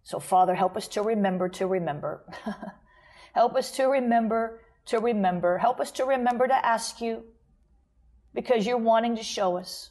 So, 0.02 0.18
Father, 0.18 0.54
help 0.54 0.76
us 0.76 0.88
to 0.88 1.00
remember 1.00 1.48
to 1.48 1.66
remember. 1.66 2.22
help 3.34 3.54
us 3.54 3.70
to 3.76 3.84
remember 3.84 4.60
to 4.84 4.98
remember. 4.98 5.56
Help 5.56 5.80
us 5.80 5.90
to 5.92 6.04
remember 6.04 6.46
to 6.48 6.66
ask 6.66 7.00
you 7.00 7.22
because 8.34 8.66
you're 8.66 8.76
wanting 8.76 9.16
to 9.16 9.22
show 9.22 9.56
us. 9.56 9.88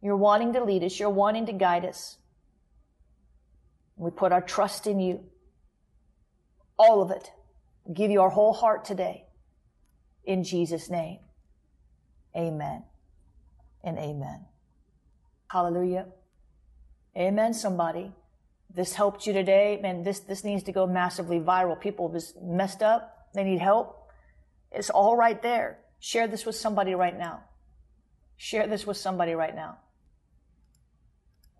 You're 0.00 0.16
wanting 0.16 0.54
to 0.54 0.64
lead 0.64 0.82
us. 0.82 0.98
You're 0.98 1.10
wanting 1.10 1.44
to 1.44 1.52
guide 1.52 1.84
us. 1.84 2.16
We 4.00 4.10
put 4.10 4.32
our 4.32 4.40
trust 4.40 4.86
in 4.86 4.98
you. 4.98 5.20
All 6.78 7.02
of 7.02 7.10
it. 7.10 7.30
We 7.84 7.94
give 7.94 8.10
you 8.10 8.22
our 8.22 8.30
whole 8.30 8.54
heart 8.54 8.86
today. 8.86 9.26
In 10.24 10.42
Jesus' 10.42 10.88
name. 10.88 11.18
Amen 12.34 12.84
and 13.84 13.98
amen. 13.98 14.46
Hallelujah. 15.50 16.06
Amen, 17.16 17.52
somebody. 17.52 18.12
This 18.74 18.94
helped 18.94 19.26
you 19.26 19.34
today. 19.34 19.78
Man, 19.82 20.02
this, 20.02 20.20
this 20.20 20.44
needs 20.44 20.62
to 20.62 20.72
go 20.72 20.86
massively 20.86 21.38
viral. 21.38 21.78
People 21.78 22.08
just 22.10 22.40
messed 22.40 22.82
up. 22.82 23.28
They 23.34 23.44
need 23.44 23.60
help. 23.60 24.08
It's 24.72 24.88
all 24.88 25.14
right 25.14 25.42
there. 25.42 25.80
Share 25.98 26.26
this 26.26 26.46
with 26.46 26.56
somebody 26.56 26.94
right 26.94 27.18
now. 27.18 27.42
Share 28.38 28.66
this 28.66 28.86
with 28.86 28.96
somebody 28.96 29.34
right 29.34 29.54
now. 29.54 29.76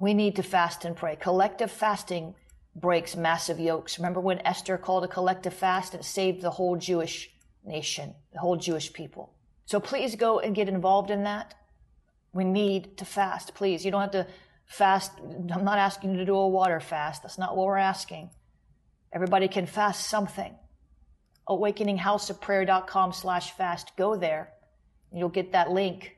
We 0.00 0.14
need 0.14 0.36
to 0.36 0.42
fast 0.42 0.84
and 0.84 0.96
pray. 0.96 1.16
Collective 1.16 1.70
fasting 1.70 2.34
breaks 2.74 3.14
massive 3.16 3.60
yokes. 3.60 3.98
Remember 3.98 4.20
when 4.20 4.44
Esther 4.46 4.78
called 4.78 5.04
a 5.04 5.08
collective 5.08 5.54
fast 5.54 5.94
and 5.94 6.04
saved 6.04 6.40
the 6.40 6.50
whole 6.50 6.76
Jewish 6.76 7.30
nation, 7.64 8.14
the 8.32 8.40
whole 8.40 8.56
Jewish 8.56 8.92
people. 8.92 9.34
So 9.66 9.78
please 9.78 10.16
go 10.16 10.40
and 10.40 10.54
get 10.54 10.68
involved 10.68 11.10
in 11.10 11.24
that. 11.24 11.54
We 12.32 12.44
need 12.44 12.96
to 12.98 13.04
fast, 13.04 13.54
please. 13.54 13.84
You 13.84 13.90
don't 13.90 14.00
have 14.00 14.10
to 14.12 14.26
fast. 14.66 15.12
I'm 15.20 15.64
not 15.64 15.78
asking 15.78 16.12
you 16.12 16.18
to 16.18 16.24
do 16.24 16.36
a 16.36 16.48
water 16.48 16.80
fast. 16.80 17.22
That's 17.22 17.38
not 17.38 17.56
what 17.56 17.66
we're 17.66 17.76
asking. 17.76 18.30
Everybody 19.12 19.48
can 19.48 19.66
fast 19.66 20.08
something. 20.08 20.54
AwakeningHouseofPrayer.com 21.48 23.12
slash 23.12 23.52
fast. 23.52 23.92
Go 23.96 24.16
there 24.16 24.52
You'll 25.12 25.28
get 25.28 25.52
that 25.52 25.70
link 25.70 26.16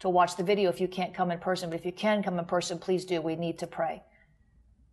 to 0.00 0.08
watch 0.08 0.36
the 0.36 0.42
video 0.42 0.70
if 0.70 0.80
you 0.80 0.88
can't 0.88 1.14
come 1.14 1.30
in 1.30 1.38
person. 1.38 1.70
But 1.70 1.78
if 1.78 1.86
you 1.86 1.92
can 1.92 2.22
come 2.22 2.38
in 2.38 2.44
person, 2.44 2.78
please 2.78 3.04
do. 3.04 3.20
We 3.20 3.36
need 3.36 3.58
to 3.58 3.66
pray. 3.66 4.02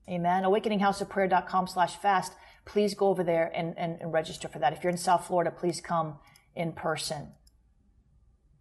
Amen. 0.10 0.44
AwakeningHouseOfPrayer.com 0.44 1.68
slash 1.68 1.96
fast. 1.98 2.34
Please 2.66 2.94
go 2.94 3.08
over 3.08 3.24
there 3.24 3.52
and, 3.56 3.78
and, 3.78 4.02
and 4.02 4.14
register 4.14 4.48
for 4.48 4.60
that. 4.60 4.74
If 4.74 4.84
you're 4.84 4.92
in 4.92 4.98
South 4.98 5.28
Florida, 5.28 5.52
please 5.52 5.82
come 5.82 6.18
in 6.56 6.72
person. 6.74 7.30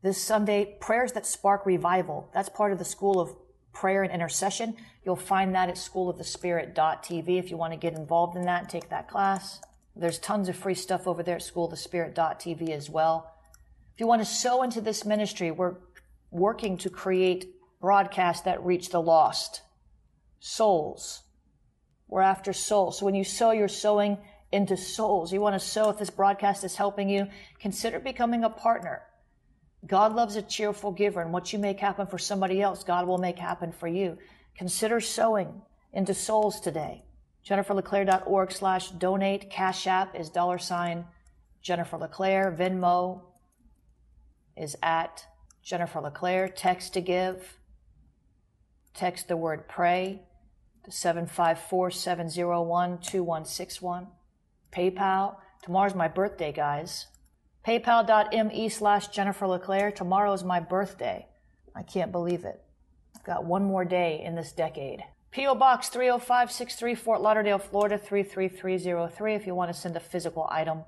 This 0.02 0.22
Sunday, 0.22 0.76
prayers 0.80 1.12
that 1.12 1.26
spark 1.26 1.64
revival. 1.64 2.30
That's 2.34 2.50
part 2.50 2.72
of 2.72 2.78
the 2.78 2.84
School 2.84 3.20
of 3.20 3.34
Prayer 3.72 4.02
and 4.02 4.12
Intercession. 4.12 4.76
You'll 5.04 5.16
find 5.16 5.54
that 5.54 5.68
at 5.68 5.76
schoolofthespirit.tv 5.76 7.38
if 7.38 7.50
you 7.50 7.56
want 7.56 7.72
to 7.72 7.78
get 7.78 7.94
involved 7.94 8.36
in 8.36 8.44
that 8.44 8.68
take 8.68 8.90
that 8.90 9.08
class. 9.08 9.60
There's 9.96 10.18
tons 10.18 10.48
of 10.48 10.56
free 10.56 10.74
stuff 10.74 11.06
over 11.06 11.22
there 11.22 11.36
at 11.36 11.42
schoolofthespirit.tv 11.42 12.70
as 12.70 12.90
well. 12.90 13.32
If 13.94 14.00
you 14.00 14.06
want 14.06 14.22
to 14.22 14.26
sow 14.26 14.62
into 14.62 14.80
this 14.80 15.04
ministry, 15.04 15.50
we're 15.50 15.76
working 16.34 16.76
to 16.78 16.90
create 16.90 17.54
broadcasts 17.80 18.42
that 18.42 18.64
reach 18.64 18.90
the 18.90 19.00
lost, 19.00 19.62
souls. 20.40 21.22
We're 22.08 22.22
after 22.22 22.52
souls. 22.52 22.98
So 22.98 23.06
when 23.06 23.14
you 23.14 23.24
sow, 23.24 23.52
you're 23.52 23.68
sowing 23.68 24.18
into 24.50 24.76
souls. 24.76 25.32
You 25.32 25.40
want 25.40 25.54
to 25.54 25.66
sow 25.66 25.90
if 25.90 25.98
this 25.98 26.10
broadcast 26.10 26.64
is 26.64 26.74
helping 26.76 27.08
you, 27.08 27.28
consider 27.60 28.00
becoming 28.00 28.44
a 28.44 28.50
partner. 28.50 29.02
God 29.86 30.14
loves 30.14 30.36
a 30.36 30.42
cheerful 30.42 30.92
giver, 30.92 31.20
and 31.20 31.32
what 31.32 31.52
you 31.52 31.58
make 31.58 31.78
happen 31.78 32.06
for 32.06 32.18
somebody 32.18 32.60
else, 32.60 32.84
God 32.84 33.06
will 33.06 33.18
make 33.18 33.38
happen 33.38 33.70
for 33.70 33.86
you. 33.86 34.18
Consider 34.56 35.00
sowing 35.00 35.62
into 35.92 36.14
souls 36.14 36.60
today. 36.60 37.04
JenniferLeClaire.org 37.48 38.50
slash 38.50 38.90
donate. 38.90 39.50
Cash 39.50 39.86
App 39.86 40.18
is 40.18 40.30
dollar 40.30 40.58
sign 40.58 41.04
Jennifer 41.62 41.98
LeClaire. 41.98 42.54
Venmo 42.58 43.20
is 44.56 44.76
at 44.82 45.26
Jennifer 45.64 46.00
LeClaire. 46.00 46.48
Text 46.48 46.92
to 46.94 47.00
give. 47.00 47.58
Text 48.94 49.26
the 49.26 49.36
word 49.36 49.66
pray 49.66 50.20
to 50.84 50.92
754 50.92 51.90
701 51.90 52.98
2161. 52.98 54.06
PayPal. 54.70 55.36
Tomorrow's 55.62 55.94
my 55.94 56.08
birthday, 56.08 56.52
guys. 56.52 57.06
PayPal.me 57.66 58.68
slash 58.68 59.08
Jennifer 59.08 59.46
LeClaire. 59.46 59.90
Tomorrow's 59.90 60.44
my 60.44 60.60
birthday. 60.60 61.26
I 61.74 61.82
can't 61.82 62.12
believe 62.12 62.44
it. 62.44 62.62
I've 63.16 63.24
got 63.24 63.46
one 63.46 63.64
more 63.64 63.84
day 63.84 64.22
in 64.24 64.34
this 64.34 64.52
decade. 64.52 65.02
P.O. 65.30 65.54
Box 65.56 65.88
30563, 65.88 66.94
Fort 66.94 67.20
Lauderdale, 67.20 67.58
Florida 67.58 67.98
33303 67.98 69.34
if 69.34 69.46
you 69.46 69.54
want 69.54 69.72
to 69.72 69.78
send 69.78 69.96
a 69.96 70.00
physical 70.00 70.46
item. 70.50 70.84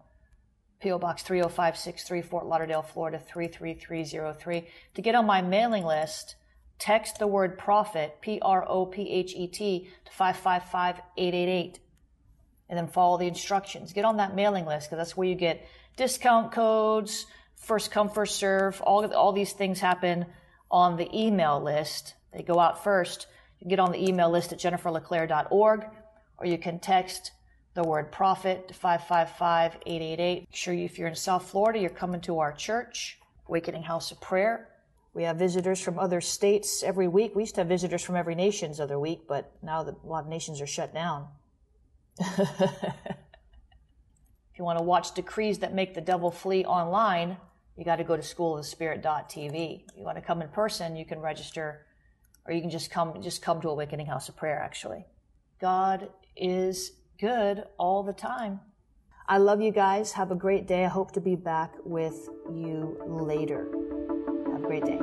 P.O. 0.80 0.98
Box 0.98 1.22
30563, 1.22 2.22
Fort 2.22 2.46
Lauderdale, 2.46 2.82
Florida 2.82 3.18
33303. 3.18 4.68
To 4.94 5.02
get 5.02 5.14
on 5.14 5.26
my 5.26 5.42
mailing 5.42 5.84
list, 5.84 6.36
text 6.78 7.18
the 7.18 7.26
word 7.26 7.58
prophet, 7.58 8.18
P 8.20 8.38
R 8.42 8.64
O 8.68 8.86
P 8.86 9.10
H 9.10 9.34
E 9.34 9.46
T, 9.46 9.88
to 10.04 10.12
555 10.12 11.00
888 11.16 11.80
and 12.68 12.78
then 12.78 12.88
follow 12.88 13.18
the 13.18 13.26
instructions. 13.26 13.92
Get 13.92 14.04
on 14.04 14.16
that 14.16 14.34
mailing 14.34 14.66
list 14.66 14.88
because 14.88 14.98
that's 14.98 15.16
where 15.16 15.28
you 15.28 15.34
get 15.34 15.66
discount 15.96 16.52
codes, 16.52 17.26
first 17.56 17.90
come, 17.90 18.08
first 18.08 18.36
serve. 18.36 18.80
All, 18.82 19.04
all 19.14 19.32
these 19.32 19.52
things 19.52 19.80
happen 19.80 20.26
on 20.70 20.96
the 20.96 21.08
email 21.16 21.62
list. 21.62 22.14
They 22.32 22.42
go 22.42 22.58
out 22.58 22.82
first. 22.82 23.26
You 23.60 23.68
get 23.68 23.78
on 23.78 23.92
the 23.92 24.02
email 24.02 24.30
list 24.30 24.52
at 24.52 24.58
jenniferleclaire.org 24.58 25.84
or 26.38 26.46
you 26.46 26.58
can 26.58 26.78
text 26.78 27.32
the 27.76 27.84
word 27.84 28.10
prophet 28.10 28.68
to 28.68 28.74
555-888. 28.74 30.46
Sure 30.50 30.72
if 30.72 30.98
you're 30.98 31.08
in 31.08 31.14
South 31.14 31.48
Florida, 31.48 31.78
you're 31.78 31.90
coming 31.90 32.22
to 32.22 32.38
our 32.38 32.52
church, 32.52 33.18
Awakening 33.48 33.82
House 33.82 34.10
of 34.10 34.18
Prayer. 34.18 34.70
We 35.12 35.24
have 35.24 35.36
visitors 35.36 35.78
from 35.78 35.98
other 35.98 36.22
states 36.22 36.82
every 36.82 37.06
week. 37.06 37.36
We 37.36 37.42
used 37.42 37.54
to 37.56 37.60
have 37.60 37.68
visitors 37.68 38.02
from 38.02 38.16
every 38.16 38.34
nation's 38.34 38.80
other 38.80 38.98
week, 38.98 39.28
but 39.28 39.52
now 39.62 39.82
the, 39.82 39.92
a 39.92 40.06
lot 40.06 40.24
of 40.24 40.30
nations 40.30 40.62
are 40.62 40.66
shut 40.66 40.94
down. 40.94 41.28
if 42.18 42.38
you 44.56 44.64
want 44.64 44.78
to 44.78 44.84
watch 44.84 45.12
decrees 45.12 45.58
that 45.58 45.74
make 45.74 45.94
the 45.94 46.00
devil 46.00 46.30
flee 46.30 46.64
online, 46.64 47.36
you 47.76 47.84
got 47.84 47.96
to 47.96 48.04
go 48.04 48.16
to 48.16 48.22
School 48.22 48.56
of 48.56 48.64
schoolofthespirit.tv. 48.64 49.84
If 49.90 49.96
you 49.98 50.02
want 50.02 50.16
to 50.16 50.22
come 50.22 50.40
in 50.40 50.48
person, 50.48 50.96
you 50.96 51.04
can 51.04 51.20
register 51.20 51.84
or 52.46 52.54
you 52.54 52.62
can 52.62 52.70
just 52.70 52.90
come 52.90 53.20
just 53.20 53.42
come 53.42 53.60
to 53.60 53.68
Awakening 53.68 54.06
House 54.06 54.30
of 54.30 54.36
Prayer 54.36 54.58
actually. 54.58 55.04
God 55.60 56.08
is 56.36 56.92
good 57.18 57.64
all 57.78 58.02
the 58.02 58.12
time. 58.12 58.60
I 59.28 59.38
love 59.38 59.60
you 59.60 59.72
guys. 59.72 60.12
Have 60.12 60.30
a 60.30 60.36
great 60.36 60.66
day. 60.66 60.84
I 60.84 60.88
hope 60.88 61.12
to 61.12 61.20
be 61.20 61.34
back 61.34 61.72
with 61.84 62.28
you 62.48 62.96
later. 63.06 63.66
Have 64.52 64.62
a 64.62 64.66
great 64.66 64.84
day. 64.84 65.00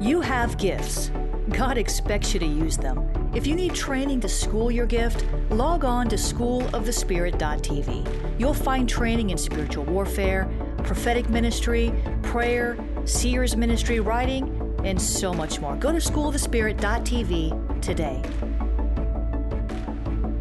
You 0.00 0.20
have 0.20 0.58
gifts. 0.58 1.10
God 1.50 1.78
expects 1.78 2.34
you 2.34 2.40
to 2.40 2.46
use 2.46 2.76
them. 2.76 3.30
If 3.34 3.46
you 3.46 3.54
need 3.54 3.74
training 3.74 4.20
to 4.20 4.28
school 4.28 4.70
your 4.70 4.86
gift, 4.86 5.24
log 5.50 5.84
on 5.84 6.08
to 6.08 6.16
schoolofthespirit.tv. 6.16 8.38
You'll 8.38 8.54
find 8.54 8.88
training 8.88 9.30
in 9.30 9.38
spiritual 9.38 9.84
warfare, 9.84 10.48
prophetic 10.84 11.28
ministry, 11.28 11.92
prayer, 12.22 12.78
seers 13.04 13.56
ministry, 13.56 14.00
writing, 14.00 14.76
and 14.84 15.00
so 15.00 15.32
much 15.32 15.60
more. 15.60 15.76
Go 15.76 15.92
to 15.92 15.98
schoolofthespirit.tv 15.98 17.82
today. 17.82 18.22